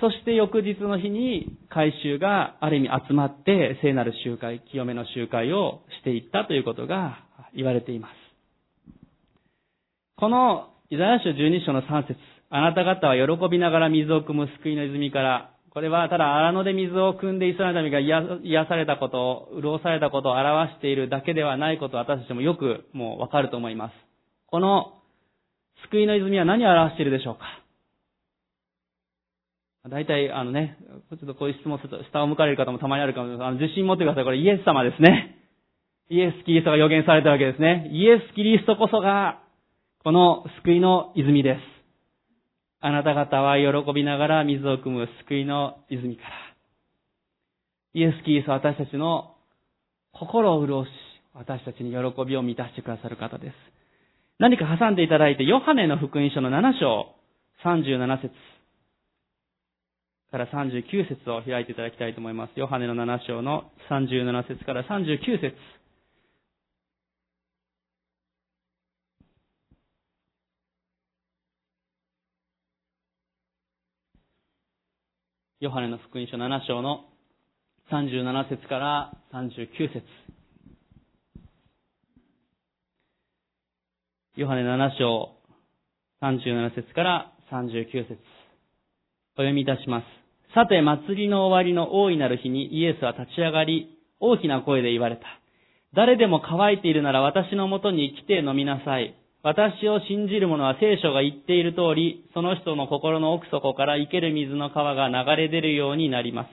[0.00, 8.12] そして翌日の日に回収がある意味集まって聖なる集会、清めの集会をしていったということが言われています。
[10.16, 12.18] このイザヤ書12章の3節
[12.50, 24.03] あなた方は喜びながら水を汲む救いの泉から、これはただ荒野で水を汲んでイスラエル民が癒されたことを、潤されたことを表しているだけではないことを私たちもよくもうわかると思います。
[24.54, 25.02] この
[25.90, 27.42] 救いの泉は何を表しているでしょうか
[29.90, 30.78] 大体、あのね、
[31.10, 33.48] ちょっとこういう質問すると、下を向かれる方もたまにあるかもしれない。
[33.48, 34.24] あの、自信持ってください。
[34.24, 35.42] これイエス様ですね。
[36.08, 37.90] イエス・キリストが予言されたわけですね。
[37.90, 39.42] イエス・キリストこそが、
[40.04, 41.58] この救いの泉です。
[42.78, 46.30] あなた方は喜びながら水を汲む救いの泉から。
[47.94, 49.34] イエス・キリストは私たちの
[50.12, 50.88] 心を潤し、
[51.34, 53.73] 私たちに喜びを満たしてくださる方です。
[54.38, 57.14] 何か挟んでいただいて、ヨハネの福音書の7章、
[57.64, 58.34] 37節
[60.30, 62.52] から39節を開いていただきたいと思います。
[62.56, 65.54] ヨハネの7章の37節から39節
[75.60, 77.04] ヨハネの福音書7章の
[77.90, 80.02] 37節から39節
[84.36, 85.30] ヨハネ7章
[86.20, 88.18] 37節から39節
[89.36, 90.04] お読みいたします。
[90.56, 95.22] さて、祭りの終わりの大いなる日にイエスは立ち上がり、大きな声で言われた。
[95.94, 99.14] 誰でも乾いているなら私のもとに来て飲みなさい。
[99.44, 106.48] 私を信じる者は聖書が言っている通り、その人の心の奥底から生ける水の川が流れ出るようになります。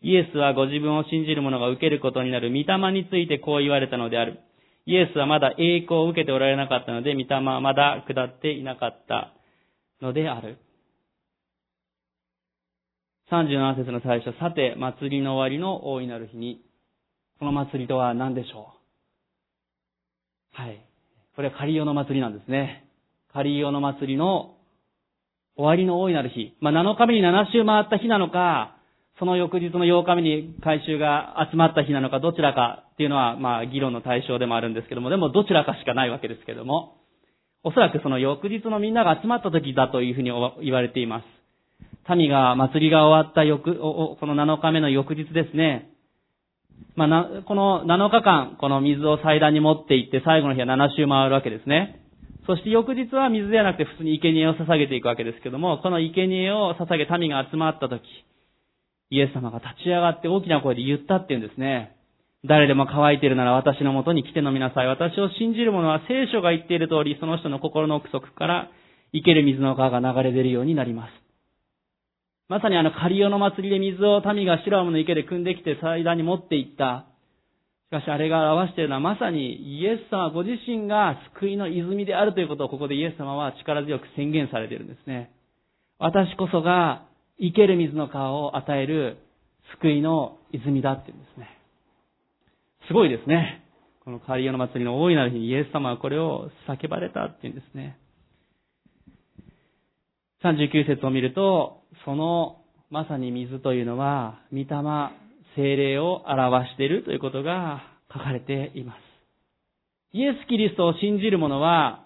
[0.00, 4.40] イエスはご自分を信じる者が受けることになる御霊についてこう言われたのである。
[4.86, 9.32] イエスはまだ栄光を受けておられなかったので、御霊はまだ下っていなかった
[10.02, 10.58] のである。
[13.32, 16.60] 37節の最初、さて、祭りの終わりの大いなる日に、
[17.38, 18.74] この祭りとは何でしょ
[20.58, 20.62] う？
[20.62, 20.84] はい。
[21.34, 22.86] これはカリオの祭りなんですね。
[23.32, 24.54] カリオの祭りの
[25.56, 26.54] 終わりの大いなる日。
[26.60, 28.73] まあ、7日目に7週回った日なのか、
[29.18, 36.96] その翌日の8日目に回収が集まった日なのか、どちらかっていうのは、まあ、議論の対象でもあるんですけども、でもどちらかしかないわけですけども、
[37.62, 40.30] おそらくその翌日のみんなが集まった時だというふうに
[40.62, 42.14] 言われています。
[42.14, 45.90] 民が、祭りが終わった翌、この7日目の翌日ですね、
[46.96, 52.00] まあ、この7日間、この水を祭壇に持って行って、最後の日は7周回るわけですね。
[52.46, 58.02] そして翌日は水ではなくて普通に生贄を捧げていくわけですけども、この生贄を捧げ民が集まった時、
[59.14, 61.94] イエス様が立ち上がって大きな声で言ったっていうんですね。
[62.46, 64.86] 誰でも乾いているなら私のもとに来て飲みなさい。
[64.88, 68.70] 私を信じる者は聖書が言っている通り、その人の心の奥底から
[69.12, 71.10] 生ける水の川が流れ出るようになります。
[72.48, 77.06] まさにあのカリオの祭りで水を民がシラムの池で汲んできて祭壇に持っていった。
[77.88, 85.30] しかしあれが表しているのはまさにイエス様ご自身が救いの泉であるということをここでイエス様は力強く宣言されているんですね。
[85.98, 87.06] 私こそが
[87.40, 89.18] 生ける水の川を与える
[89.80, 91.48] 救いの泉だっていうんですね。
[92.86, 93.64] すごいですね。
[94.04, 97.98] このカリオの祭りの大いなる日にイエス様はこれを叫ばれたっていうんですね。
[100.44, 104.66] 39節を見ると、そのまさに水というのは、御霊、
[105.56, 108.98] 精霊を表しているということが書かれています。
[110.12, 112.04] イエス・キリストを信じる者は、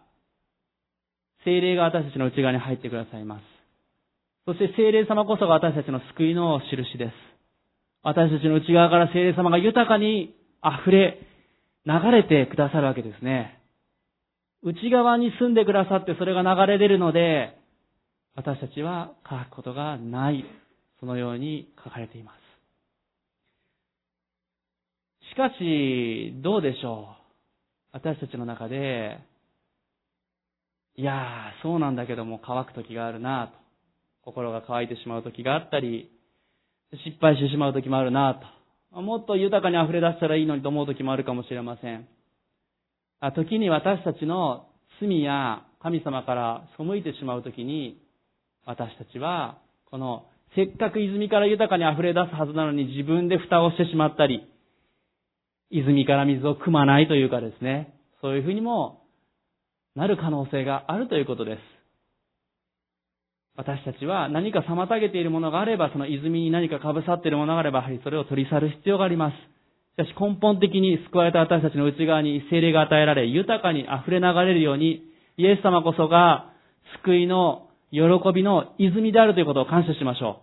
[1.45, 3.58] 精霊が私たちの内側に入ってくださいます。
[4.49, 7.13] そして精霊様こそが私たちの救いの印です。
[8.03, 10.35] 私たちの内側から精霊様が豊かに
[10.65, 11.19] 溢れ、
[11.85, 13.61] 流れてくださるわけですね。
[14.63, 17.59] 内側に住んでくださってそれが流れ出るので、
[18.37, 20.43] 私たちは乾くことがない。
[21.01, 22.39] そのように書かれています。
[25.31, 27.17] しかし、どうでしょ
[27.93, 27.99] う。
[27.99, 29.19] 私たちの中で、
[30.97, 33.68] いやー、そうなんだけども乾く時があるなと。
[34.29, 36.11] 心が乾いてしまう時があったり、
[37.05, 38.39] 失敗してしまう時もあるな
[38.93, 39.01] と。
[39.01, 42.07] もっと豊かに溢れ出したらいいのにと思う時もあるかもしれません。
[43.35, 44.67] 時に私たちの
[45.01, 48.03] 罪や神様から背いてしまう時に、
[48.67, 49.59] 私たちは、
[49.91, 54.47] この、せっかく泉から豊かに溢れ出すはずなのに自分で蓋をしてしまったり、
[55.71, 59.05] 泉から水を汲まないというかですね、そういうふうにも
[59.95, 61.78] なる可能性があるということです。
[63.59, 69.35] 私たちは何か妨げているものがあれば、その泉に何か被さっているものがあれば、やはりそれを取り去る必要があります。
[70.01, 75.03] しかし根本的に救われた私たちの内側に精霊が与えられ、豊かに溢れ流れるように、
[75.39, 76.53] イエス様こそが
[77.03, 77.99] 救いの喜
[78.33, 80.43] びの泉であるということを感謝しましょ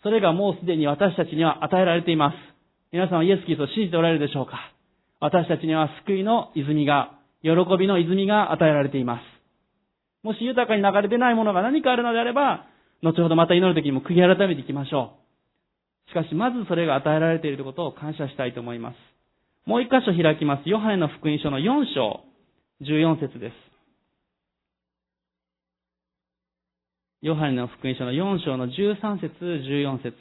[0.00, 0.02] う。
[0.04, 2.36] それがもうすでに私たちには与えられています。
[2.90, 4.72] 皆さんはイエス・キリストを信じておられるでしょうか
[5.20, 9.39] 私たちには救いの泉が、喜びの泉が与えられています。
[10.22, 12.66] もし豊かに流れてないものが何かあるのであれば、
[13.02, 15.16] 後ほどまた祈る時にも悔い改めていきましょ
[16.08, 16.10] う。
[16.10, 18.96] しかし、まずそれが与えられているということを感謝したいと思います。
[19.64, 20.68] もう一箇所開きます。
[20.68, 22.24] ヨハネの福音書の4章、
[22.82, 23.54] 14節です。
[27.22, 30.16] ヨハネの福音書の4章の13節、14節。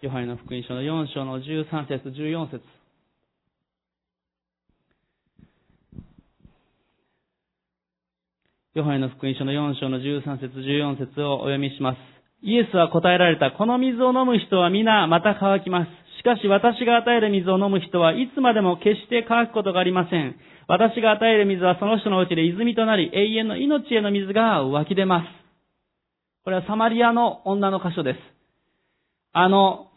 [0.00, 2.62] ヨハネの福音書の4章の13節、14節。
[8.74, 11.98] ヨハネの福音書の4章の13節、14節をお読みします。
[12.42, 13.50] イエスは答えられた。
[13.50, 15.88] この水を飲む人は皆また乾きます。
[16.20, 20.36] しかし私が与える水を飲む人はいつまでも決して乾くことがありません。
[20.68, 25.26] 私が与える水はその人のうちで泉となり、永遠の命への水が湧き出ます。
[26.44, 28.18] これはサマリアの女の箇所です。
[29.32, 29.87] あの、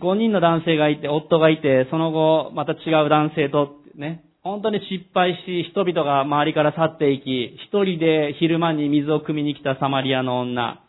[0.00, 10.82] 5人の男性がいて、夫がいて、その後、また違う男性と、ね、本当に失敗し、人々が周りから去っていき、一人で昼間に水を汲みに来たサマリアの女、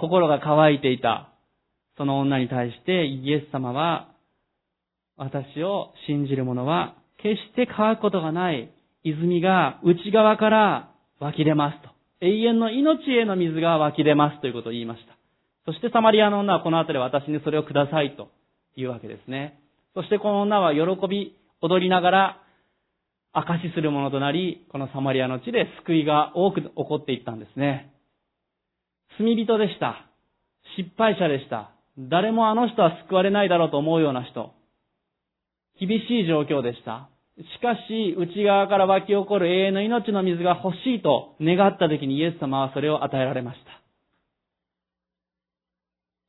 [0.00, 1.30] 心が乾いていた、
[1.96, 4.08] その女に対してイエス様は、
[5.16, 8.70] 私を信じる者は、決して乾くことがない
[9.02, 11.88] 泉が内側から湧き出ますと。
[12.20, 15.17] 永遠の命への水が湧き出ますということを言いました。
[15.68, 18.30] そしてサマリアの女はこの後で私にそれをくださいと
[18.74, 19.60] いうわけですね。
[19.94, 22.42] そしてこの女は喜び、踊りながら
[23.34, 27.92] 証しするものとなり、このサマリアの地で救いが多く起こっていったんですね。
[29.18, 30.08] 罪人でした。
[30.78, 31.72] 失敗者でした。
[31.98, 34.54] 誰もあの人は救われないだろうと思うような人。
[35.78, 37.10] 厳しい状況でした。
[37.36, 43.77] しかし、内側から湧き起こる永遠の命の水が欲しいと願った時にイエス様はそれを与えられました。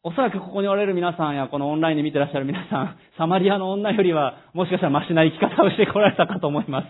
[0.02, 6.88] おそらくここにおられる皆さんやこのオンラインで見てらっしゃる皆さん、サマリアの女よりはもしかしたらマシな生き方をしてこられたかと思います。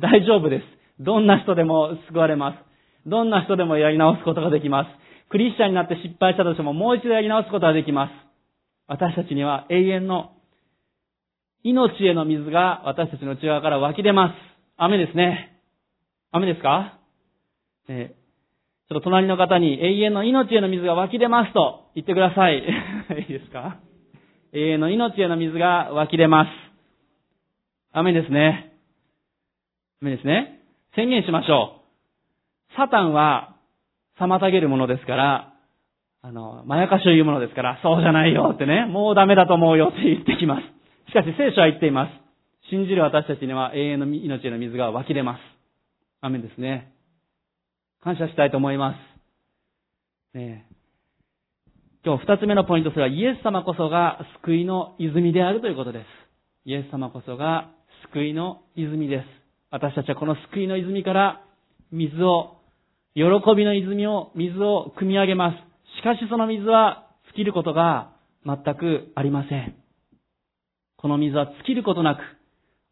[0.00, 0.64] 大丈夫です。
[0.98, 3.08] どんな人でも救われます。
[3.08, 4.88] どんな人でもやり直すことができます。
[5.28, 8.12] クリスチャンになって失敗したとしてももう一度やり直すことができます。
[8.86, 10.32] 私たちには永遠の
[11.64, 14.34] 命への水が私たちの内側から湧き出ます。
[14.78, 15.58] 雨ですね。
[16.30, 16.98] 雨ですか、
[17.88, 18.14] え
[18.92, 22.58] ちょっと隣の方に永遠の命への水が湧き出ますと言ってください。
[23.20, 23.78] いいですか？
[24.52, 26.50] 永遠の命への水が湧き出ます。
[27.92, 28.74] 雨ですね。
[30.02, 30.58] 雨ですね。
[30.94, 31.80] 宣言しましょ
[32.70, 32.74] う。
[32.76, 33.54] サタンは
[34.18, 35.52] 妨げるものですから、
[36.20, 41.10] あの、まやかしを言うものですから、そうじゃないよってね、もうダメだと思うよって言ってきます。
[41.10, 42.12] しかし聖書は言っています。
[42.68, 45.40] 信じる私たちには永遠の命への水が湧き出ます。
[46.20, 46.91] 雨ですね。
[48.02, 48.94] 感謝したいと思いま
[50.34, 50.36] す。
[50.36, 50.66] ね、
[52.04, 56.06] 今日二つ目のポイントそれはイエス様こそが救いの泉であるということです。
[56.64, 57.70] イエス様こそが
[58.12, 59.24] 救いの泉です。
[59.70, 61.44] 私たちはこの救いの泉から
[61.92, 62.56] 水を、
[63.14, 63.22] 喜
[63.56, 65.56] びの泉を、水を汲み上げます。
[66.00, 68.12] しかしその水は尽きることが
[68.44, 69.76] 全くありません。
[70.96, 72.20] この水は尽きることなく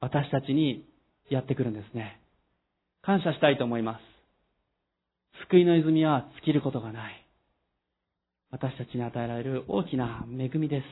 [0.00, 0.84] 私たちに
[1.30, 2.20] やってくるんですね。
[3.02, 4.09] 感謝したいと思います。
[5.48, 7.26] 救いの泉は尽きることがない。
[8.50, 10.84] 私たちに与えられる大きな恵みです。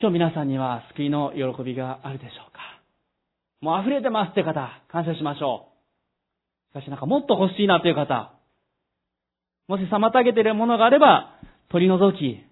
[0.00, 2.58] 今日皆さんには救いの喜びがあるでしょうか？
[3.60, 5.68] もう溢れてますって方、感謝しましょ
[6.74, 6.78] う。
[6.78, 8.32] しかしなんかもっと欲しいなという方、
[9.68, 11.30] もし妨げているものがあれば
[11.70, 12.42] 取り除き、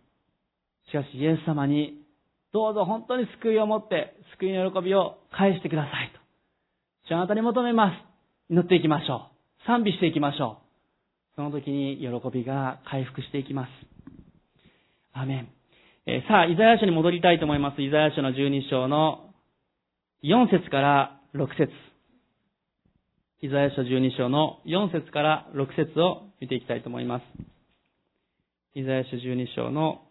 [0.88, 1.98] しかしイエス様に
[2.52, 6.20] どうぞ本当に救いを持って救いの喜びを返してくださいと。
[7.08, 8.52] 主あなたに求めます。
[8.52, 9.31] 祈っていきましょう。
[9.66, 11.36] 賛美していきましょう。
[11.36, 13.70] その時に喜びが回復していきます。
[15.12, 15.48] アメン。
[16.06, 17.80] えー、さあ、イザヤ書に戻りたいと思います。
[17.80, 19.30] イザヤ書の12章の
[20.24, 21.70] 4節から6節
[23.40, 27.24] イザヤ書12章の4節から6節を見ていきたいと思います。
[28.74, 30.02] イザヤ書12章の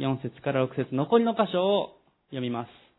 [0.00, 2.00] 4節から6節残りの箇所を
[2.30, 2.89] 読みます。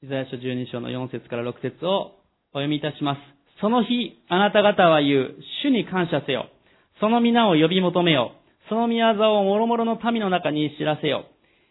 [0.00, 2.14] イザヤ書12章の4節から6節を
[2.54, 3.18] お読みいたします。
[3.60, 5.34] その日、あなた方は言う、
[5.64, 6.46] 主に感謝せよ。
[7.00, 8.30] その皆を呼び求めよ。
[8.68, 11.24] その宮沢を諸々の民の中に知らせよ。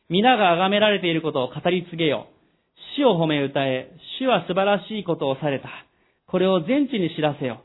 [0.09, 2.27] 皆が崇められていることを語り継げよ。
[2.97, 3.95] 主を褒め歌え。
[4.19, 5.69] 主は素晴らしいことをされた。
[6.27, 7.61] これを全地に知らせよ。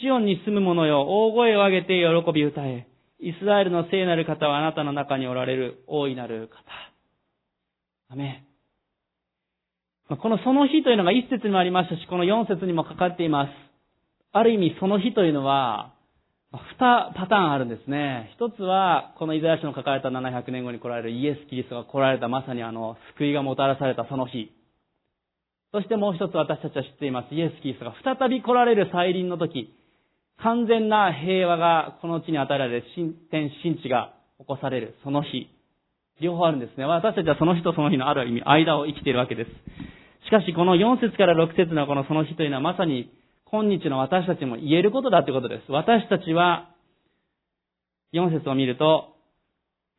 [0.00, 2.86] シオンに住む者よ、大声を上げて喜び歌え。
[3.18, 6.54] イスラエルの聖なる方はあなたの中におられる大いなる方。
[8.10, 8.44] アメ
[10.08, 13.50] このその日というのが一節にもありましたし、この四節にもかかっています。
[14.32, 15.94] ある意味その日というのは、
[16.52, 18.30] 二パターンあるんですね。
[18.34, 24.50] 一つは、このイザヤ書の書かれた700年後に来られるイエス・キリストが来られたまさにあの、救いがもたらされたその日。
[25.72, 27.34] そしてもう一つ私たちは知っています。
[27.34, 29.72] イエス・キリストが再び来られる再臨の時、
[30.42, 35.48] 完全な平和がこの地に与えられる新天新地が起こされるその日。
[36.22, 36.84] 両方あるんですね。
[36.84, 39.50] 私たちはその日とその日のある意味、間を生きているわけです。
[40.26, 43.10] しかし、この4節から6節のこのその日というのはまさに、
[43.50, 45.72] 今日の私たちも言えることだということです。
[45.72, 46.70] 私たちは、
[48.14, 49.16] 4節を見ると、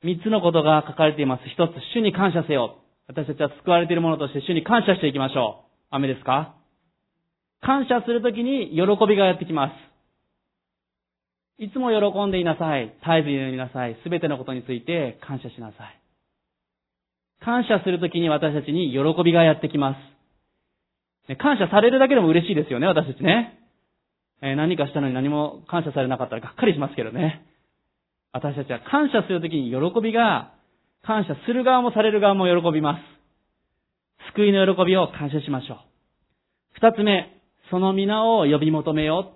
[0.03, 1.43] 3つのことが書かれています。
[1.43, 2.77] 1つ、主に感謝せよ。
[3.07, 5.69] 私たちは救われているものとして主に感謝していきましょう。
[5.91, 6.55] 雨ですか？
[7.61, 9.71] 感謝するときに喜びがやってきま
[11.59, 11.63] す。
[11.63, 12.87] いつも喜んでいなさい。
[12.87, 13.97] 絶えず祈りなさい。
[14.03, 16.02] すべてのことについて感謝しなさい。
[17.43, 19.95] 感謝するときに私たちに喜びがやってきま
[21.27, 21.35] す。
[21.37, 23.59] 感謝されるだけでも嬉しいですよね、私たちね。
[24.41, 27.45] え何かしたのに何も感謝されなかったらがっかりしますけどね。
[28.33, 30.53] 私たちは感謝するときに喜びが、
[31.03, 34.33] 感謝する側もされる側も喜びます。
[34.33, 35.77] 救いの喜びを感謝しましょう。
[36.73, 37.29] 二つ目、
[37.69, 39.33] その皆を呼び求めよ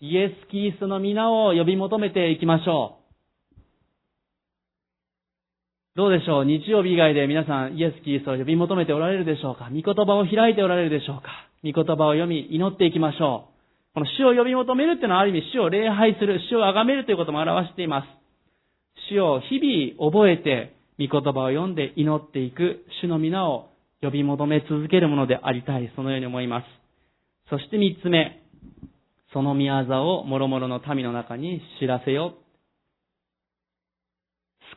[0.00, 0.04] う。
[0.04, 2.97] イエス・キリストの皆を呼び求めていきましょう。
[5.98, 6.44] どうでしょう？
[6.44, 9.68] 日曜日以外で皆さんイエス・キリストを呼び求めておられるでしょうか？
[9.68, 11.26] 御言葉を開いておられるでしょうか？
[11.64, 13.94] 御言葉を読み、祈っていきましょう。
[13.94, 18.06] この主を呼び求めるっていうのはある意味主を礼拝する、主を崇めるということも表しています。
[19.10, 23.70] 主を日々覚えて、御言葉を読んで祈っていく、主の皆を
[24.00, 26.64] 呼び求め続けるものでありたい、そのように思います。
[27.50, 28.40] そして三つ目、
[29.32, 32.34] その宮沢を諸々の民の中に知らせよ。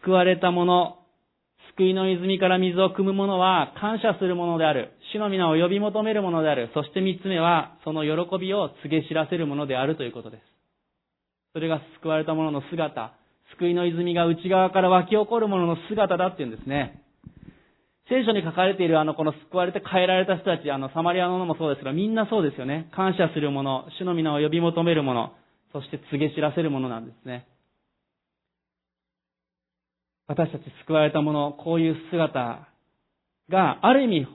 [0.03, 0.97] 救われた者、
[1.81, 4.91] 救いの泉から水を汲む者は感謝するものである。
[5.13, 6.69] 主の皆を呼び求めるものである。
[6.75, 10.43] そして三つ目は、その喜びを告げ知らせるものであるということです。
[11.53, 13.13] それが救われた者の姿、
[13.57, 17.01] 救いの泉が内側から湧き起こる者の姿だっていうんですね。
[18.09, 22.89] 聖書に書かれているあの、この救われて変えられた人たち、あの、サマリアのももそうですが、みんなそうですよね。
[22.93, 25.33] 感謝する者、主の皆を呼び求める者、
[25.73, 27.47] そして告げ知らせる者なんですね。
[30.31, 32.69] 私たち救われたもの、こういう姿
[33.49, 34.27] がある意味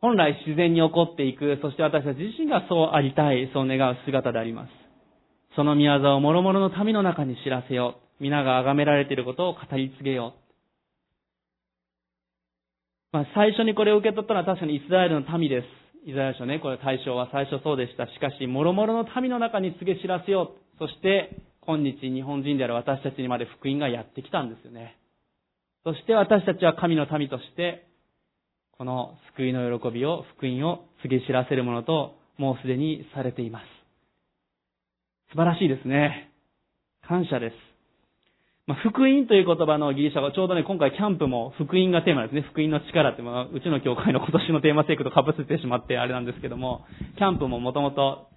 [0.00, 4.70] 本来自然に起こっていく、そして私たち自身がそうありたい、そう願う姿であります。
[5.54, 8.22] その宮沢を諸々の民の中に知らせよう。
[8.22, 10.42] 皆が崇められていることを語り継げよう。
[13.12, 16.08] まあ、最初にこれを受け取ったのは確かにイスラエルの民です。
[16.08, 18.06] イザヤ書ね、これ対象は最初そうでした。
[18.06, 20.78] しかし、諸々の民の中に告げ知らせよう。
[20.78, 24.96] そして、今日日本人である私たちにまで福音がやってきたんですよね。
[25.84, 27.86] そして私たちは神の民として、
[28.78, 33.64] この救いの喜びを、福音を告げ知らせるものと、もうすでにされています。
[35.30, 36.30] 素晴らしいですね。
[37.06, 37.54] 感謝です。
[38.66, 42.42] まあ、福音という言葉のギリシャ語、ちょうどね、今回キャンプも福音がテーマですね。
[42.42, 46.86] 福音の力って、まあ、うちの教会の今年のテーマテイクと被せてしまってあれなんですけども、
[47.18, 48.28] キャンプももともと、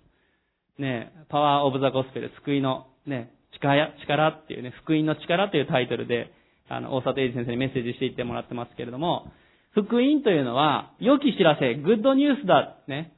[0.79, 6.31] ね、パワーオブザゴスペル、救いのね、力、力っていうね、福音の力というタイトルで、
[6.69, 9.31] あの、大里英二先生にメッセージしていってもらってますけれども、
[9.73, 13.13] 福音というのは、良き知らせ、グッドニュースだ、ね。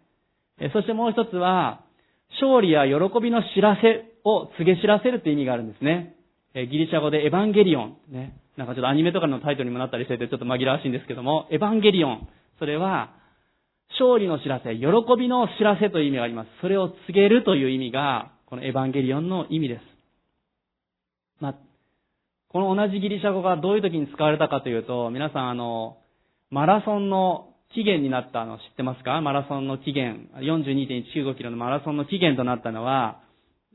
[0.73, 1.81] そしてもう一つは、
[2.41, 6.15] 勝利や喜びの知らせを告げ知らせるという意味があるんですね。
[6.53, 8.37] ギリシャ語でエヴァンゲリオン、ね。
[8.57, 12.27] なんかちょっとアニメとかのタイトルにもなったりしててちょっと紛らわしいんですけども、エヴァンゲリオン。
[12.57, 13.13] それは、
[13.91, 14.85] 勝利の知らせ、喜
[15.17, 16.49] びの知らせという意味があります。
[16.61, 19.81] それを告げるという意味が、このエヴァンゲリオンの意味です。
[21.39, 21.55] まあ、
[22.49, 25.97] この同じギリシャ語がどういう時に使われたかというと、皆さんあの、
[26.49, 29.19] マラソンの期限になったの知ってますか？
[29.19, 33.19] マラソンの期限、42.195キロのマラソンの期限となったのは、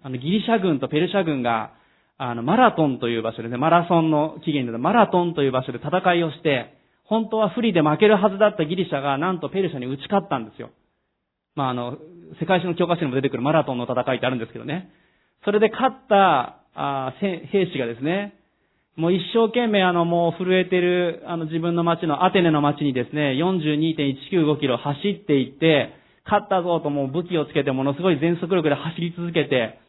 [0.02, 1.74] あの、ギリシャ軍とペルシャ軍が、
[2.16, 10.70] あの、マラトンという場所でね、マラソンの期限で、マラトンという場所で戦いをして、本当は不利で負けるはずだったギリシャが、なんとペルシャに打ち勝ったんですよ。
[11.54, 11.98] まあ、あの、
[12.40, 14.90] 世界史の教科書にも出てくるマラトンの戦いってあるんですけどね。
[15.44, 18.34] それで勝った、あ兵士がですね、
[18.96, 29.80] もう一生懸命あのもう震えてるあの自分の街のアテネの街にですね、42.195キロ走っていって、勝ったぞともう武器をつけてものすごい全速力で走り続けて、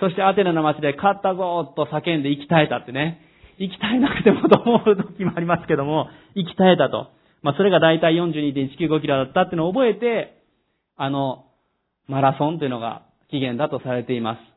[0.00, 3.20] そしてアテネの街で勝ったぞと叫んで息絶えたってね。
[3.58, 7.10] 息絶えなくてもと思う時もありますけども、息絶えたと。
[7.42, 10.38] まあそれが大体42.195キロだったっていうのを覚えて、
[10.96, 11.46] あの、
[12.06, 14.53] マラソンというのが起源だとされています。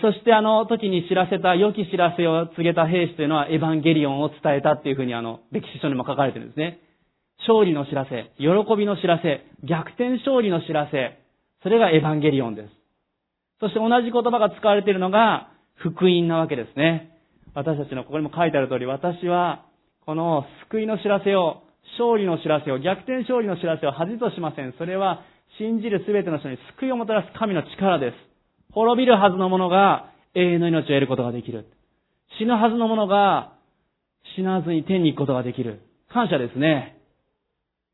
[0.00, 6.78] そしてあの時に知らせた、良き知らせを告げた兵士というのはエヴァンゲリオンを伝えたっていうふうにあの、歴史書にも書かれてるんですね。
[7.40, 11.18] 勝利の知らせ、喜びの知らせ、逆転勝利の知らせ、
[11.64, 12.68] それがエヴァンゲリオンです。
[13.58, 17.10] そして同じ言葉が使われているのが福音なわけですね。
[17.54, 19.66] 私たちのここにも書いてある通り、私は
[20.06, 21.62] この救いの知らせを、
[21.98, 24.74] 勝利の知らせを、逆転勝利の知らせを恥としません。
[24.78, 25.22] それは
[25.58, 28.31] 信じるすべての人に救いをもたらす神の力です。
[28.72, 31.66] 滅びるはずの者が永遠の命を得ることができる。
[32.38, 33.52] 死ぬはずの者が
[34.36, 35.80] 死なずに天に行くことができる。
[36.12, 36.98] 感謝ですね。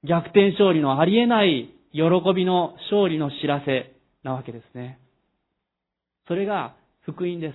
[0.05, 2.01] 逆転勝利のありえない喜
[2.35, 5.01] びの勝利の知らせなわけですね。
[6.29, 7.55] それが福音です。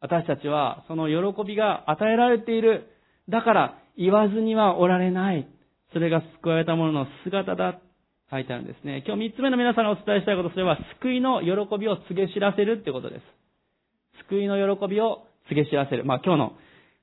[0.00, 2.88] 私たちはその喜びが与えられている。
[3.28, 5.48] だから言わずにはおられない。
[5.92, 7.80] それが救われた者の姿だ
[8.32, 9.04] 書いてあるんですね。
[9.06, 13.22] 今日三つ目の皆さんにお伝えしたいこと、それは救いの喜びを告げ知らせるってことです。
[14.30, 16.06] 救いの喜びを告げ知らせる。
[16.06, 16.52] まあ今日の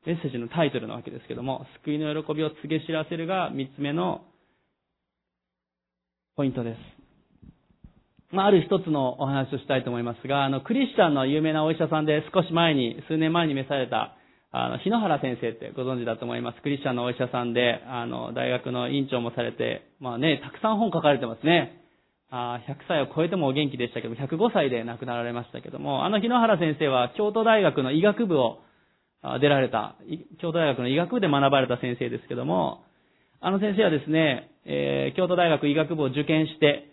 [0.07, 4.21] メッセージのタイトルなわけですけども、救いの喜びを告げ知らせるが三つ目の
[6.35, 6.99] ポイントです。
[8.31, 14.15] まあ、ある一つのお話をしたいと思いますが、あの、クリスチャンの有名なお医者さんで少し前に、数年前に召された、
[14.51, 16.61] あの、日野原先生ってご存知だと思います。
[16.61, 21.79] クリスチャンのお医者さんで、あの、大学の院長もされて、まあね、たくさん本書かれてますね。
[22.31, 28.59] あ100歳を超えてもお元気でしたけど、105歳で亡くなられましたけども、あの日野原先生は京都大学の医学部を
[29.41, 29.95] 出られた、
[30.39, 32.83] 京都大学の医学部で学ばれた先生ですけども、
[33.41, 36.88] あの先生はですね、えー、京都大学医学部を受験して、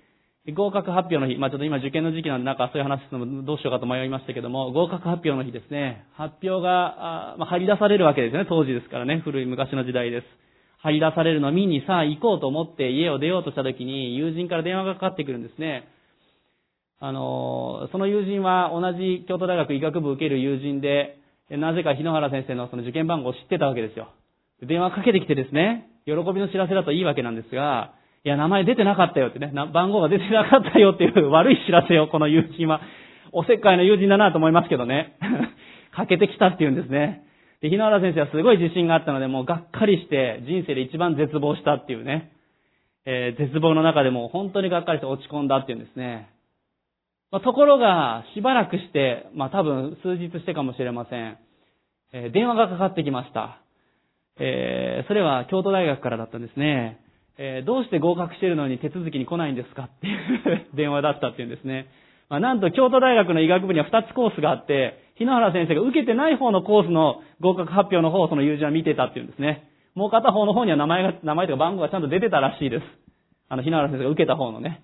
[0.54, 10.26] 合格発表の日、まあちょっと今受験の時期なんでなんかそういう話するのもどうしようかと迷いましたけども、合格発表の日ですね、発表が、あまあ、張り出されるわけですね、当時ですからね、古い昔の時代です。
[10.78, 15.88] 張り出されるのを見にさあ行こうと思って家を出ようとした時に友人から電話がかかってくるんですね。
[17.00, 21.18] あの、その友人は同じ京都大学医学部を受ける友人で、
[21.50, 24.10] なぜか日野原先生のその受験番号を知ってたわけですよ。
[24.62, 27.95] 電話かけてきてですね、喜びの知らせだといいわけなんですが、
[28.26, 32.80] いや、名前出てなかったよってね、番号が出てなかったよっていう 悪い知らせをこの友人は、
[33.30, 35.14] おせっかいの友人だなと思いますけどね。
[35.94, 37.22] かけてきたっていうんですね。
[37.60, 42.32] で、日野原先生はすごい自信があったので、もうがっかりして人生で一番絶望したっていうね。
[43.04, 46.26] えー、絶望の中でも本当にがっかりして落ち込んだっていうんですね。
[47.30, 51.38] まあ、ところが、しばらくして、まあ多分数日してかもしれません。
[52.12, 53.60] えー、電話がかかってきました。
[54.40, 57.05] えー、それは京都大学からだったんですね。
[57.38, 61.86] えー、どうして合格してるのに手続きに来ないんですかっていう 電話だったっていうんですね。
[62.28, 69.64] まあ、なんと京都大学の医学部には2つコースがあって、日野原先生が受けてない方のコースの合格発表の方をその友人は見てたっていうんですね。
[69.94, 72.84] もう片方の方には名前が、名前とか番号がちゃんと出てたらしいです。
[73.48, 74.82] あの、日野原先生が受けた方のね。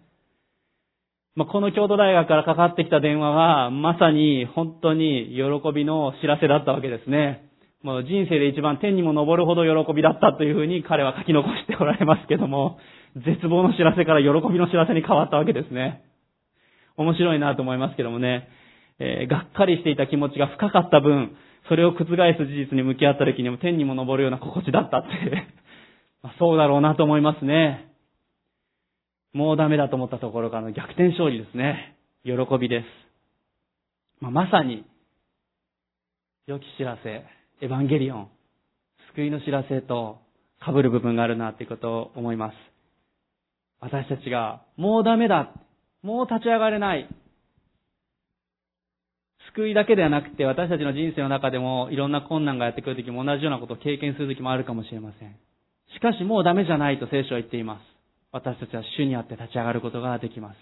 [1.34, 7.51] まあ、この京都大学からかかってきた電話は、まさに本当に喜びの知らせだったわけですね。
[7.82, 12.78] もう人生で一番天にも昇るほど喜びだったというふうに彼は書き残しておられますけども、
[13.16, 16.04] 絶望の知らせから喜びの知らせに変わったわけですね。
[16.96, 18.48] 面白いなと思いますけどもね、
[19.00, 21.36] えー、がっかりしていた気持ちが深かった分、
[21.68, 25.08] それを覆す事実に向き合った時にも天にも昇るような心地だったって
[26.22, 27.88] まあ、そうだろうなと思いますね。
[29.32, 31.96] もうダメだと思ったところからの逆転勝利ですね。
[32.24, 32.86] 喜びです。
[34.20, 34.84] まあ、まさに、
[36.46, 37.24] 良き知らせ、
[37.62, 38.28] エヴァンゲリオン、
[39.14, 40.18] 救いの知らせと
[40.60, 42.54] 被る部分があるなっていうことを思います。
[43.80, 45.54] 私たちが、もうダメだ、
[46.02, 47.08] もう立ち上がれない、
[49.54, 55.36] 救いだけではなくて私たちの人生の中でもいろんな困難がやってくるときも同じようなことを経験するときもあるかもしれません。
[55.94, 57.82] しかしもうダメじゃないと聖書は言っています。
[58.32, 60.56] 私たちは主にあって立ち上がることができます。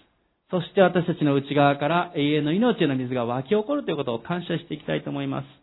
[0.51, 5.60] そして私たちの内側から永遠の命への水が湧き起こるということを感謝していきたいと思います。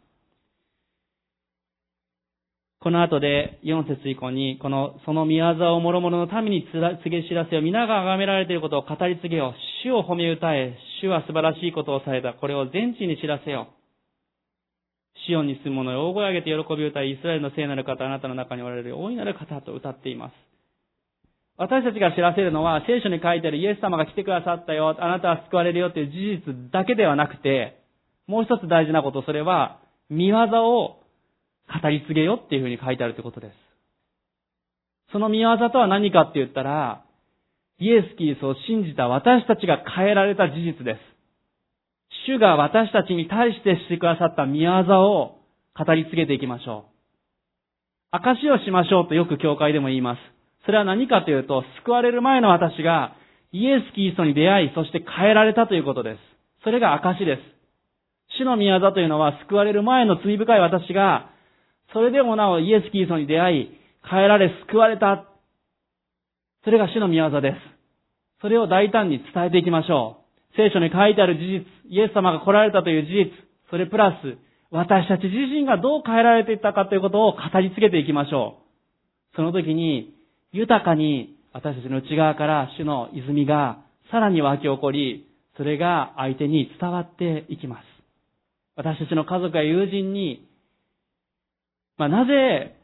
[2.80, 7.62] この後で4節以降に、この、その見業を諸々の民に告げ知らせよ。
[7.62, 9.52] 皆が崇められていることを語り継げよ。
[9.82, 10.78] 主を褒め歌え。
[11.02, 12.34] 主は素晴らしいことをされた。
[12.34, 13.68] これを全地に知らせよ。
[15.26, 16.08] シオンに住む者よ。
[16.10, 20.32] 大声上げて喜び歌い、イスラエルの聖なる方、あなたの中におられる大いなる方と歌っています。
[21.56, 27.82] 私たちが知らせるのは、聖書に書いてあるイエス様が来てくださったよ、あなたは救われるよという事実だけではなくて、
[28.28, 31.02] もう一つ大事なこと、それは、見業を
[31.68, 33.54] 語り継げよっていうふうに書いてあるということです。
[35.12, 37.04] その見業とは何かって言ったら、
[37.78, 41.00] イエス・キリストを信じた私たちが変えられた事実です。
[42.26, 45.38] 主が私たちに対してしてくださった見業を
[45.76, 46.98] 語り継げていきましょう。
[48.10, 50.18] 証をしましょうとよく教会でも言います。
[50.66, 53.14] それは何かというと、救われる前の私が
[53.52, 56.18] イエス・キリストに出会い、そして変えられたということです。
[56.64, 57.42] それが証です。
[58.38, 61.30] 主の宮座というのは救われる前の罪深い私が
[61.92, 63.78] それでもなおイエス・キリストに出会い、
[64.10, 65.24] 変えられ救われた。
[66.64, 67.56] それが主の御業です。
[68.40, 70.18] それを大胆に伝えていきましょ
[70.52, 70.56] う。
[70.56, 73.30] 聖書に書いてある事実、イエス様が来られたという事実、
[73.70, 74.38] それプラス、
[74.70, 78.58] 私たち自身がどう変えられていったかということを語り継げていきましょ
[79.32, 79.36] う。
[79.36, 80.14] その時に、
[80.52, 83.78] 豊かに私たちの内側から主の泉が
[84.10, 85.26] さらに湧き起こり、
[85.56, 87.84] それが相手に伝わっていきます。
[88.76, 90.47] 私たちの家族や友人に
[91.98, 92.76] まあ、なぜ、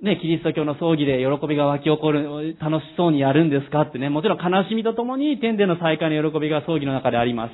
[0.00, 7.52] ね、キリスト教の葬儀で喜びが湧き起こる、楽しそうにやるんですかってね、もちろん悲しみとともに天での再会の喜びが葬儀の中であります。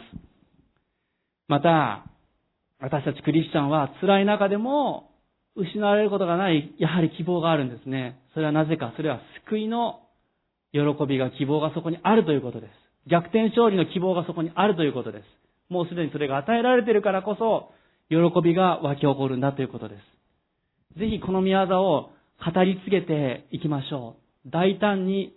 [1.48, 2.04] また、
[2.80, 5.10] 私たちクリスチャンは辛い中でも
[5.56, 8.20] 失われることがない、やはり希望があるんですね。
[8.34, 10.00] それはなぜか、それは救いの
[10.72, 12.70] 喜びが、希望がそこにあるということです。
[13.08, 15.24] 逆転勝利の希望がそこにあるということです。
[15.70, 17.72] もうすでにそれが与えられているからこそ、
[18.10, 20.13] 喜びが湧き起こるんだということです。
[20.98, 22.10] ぜひこの宮業を
[22.44, 24.16] 語り継げていきましょ
[24.46, 24.50] う。
[24.50, 25.34] 大胆に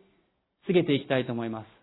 [0.67, 1.77] 告げていきたいと思います。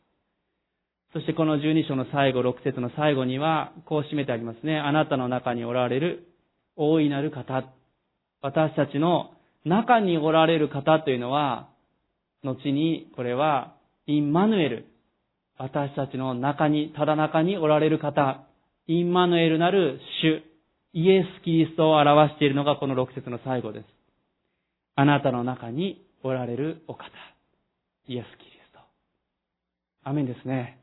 [1.14, 4.78] そしてこの十二章の最後、六節の最後には、こう締めてありますね。
[4.78, 6.26] あなたの中におられる
[6.76, 7.64] 大いなる方。
[8.42, 9.30] 私たちの
[9.64, 11.68] 中におられる方というのは、
[12.42, 13.74] 後にこれは、
[14.06, 14.86] インマヌエル。
[15.56, 18.44] 私たちの中に、ただ中におられる方。
[18.86, 20.42] インマヌエルなる主。
[20.97, 23.86] イエス・キリストを表しているのがこの6節の最後です。
[24.95, 27.05] あなたの中におられるお方。
[28.07, 28.78] イエス・キリスト。
[30.09, 30.78] アメンですね。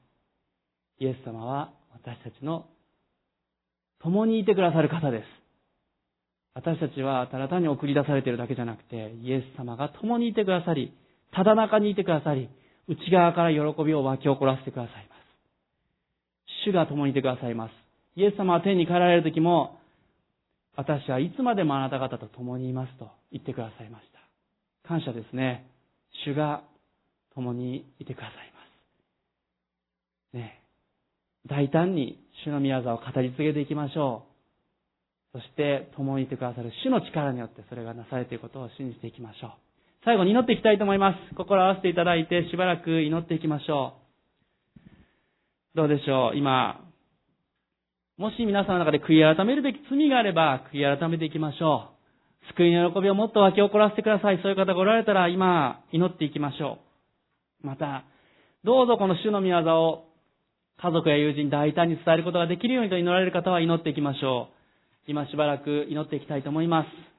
[0.99, 2.65] イエス様は私たちの
[4.03, 5.23] 共にいてくださる方です。
[6.55, 10.93] 私たちはただ単に送り出されているだけじゃなくて、イエス様が共にいてくださり、
[11.33, 12.49] ただ中にいてくださり、
[12.89, 15.21] 内側から喜びを湧き起こらせてくださいます。
[16.65, 17.71] 主が共にいてくださいます。
[18.17, 19.79] イエス様は天に帰られる時も、
[20.75, 24.87] 私はいつまでもあなた方と共にいますと言ってくださいました。
[24.87, 25.67] 感謝ですね。
[26.25, 26.63] 主が
[27.35, 28.59] 共にいてくださいま
[30.33, 30.37] す。
[30.37, 30.61] ね
[31.47, 34.23] 大胆に主の宮沢を語り継げていきましょ
[35.33, 35.39] う。
[35.39, 39.51] そして共にいてくださる主の力によってそれがなされていることを信じていきましょう。
[40.03, 41.35] 最後に祈っていきたいと思います。
[41.35, 43.93] 心を合わせていただいてしばらく祈っていきましょ
[45.73, 45.77] う。
[45.77, 46.37] どうでしょう？
[46.37, 46.81] 今、
[48.21, 51.89] もし皆さんの中で悔い改めるべき罪があれば、悔い改めていきましょ
[52.45, 52.53] う。
[52.53, 54.39] 救いの喜びをもっと湧き起こらせてください。
[54.43, 56.77] そういう方がおられたら、今、祈っていきましょ
[57.63, 57.65] う。
[57.65, 58.03] また、
[58.63, 60.05] どうぞこの主の御業を
[60.77, 64.49] 家族や友人大胆に伝えることができるようにと祈られる方は祈っていきましょ
[65.07, 65.09] う。
[65.09, 67.10] 今しばらく祈っていきたいと思います。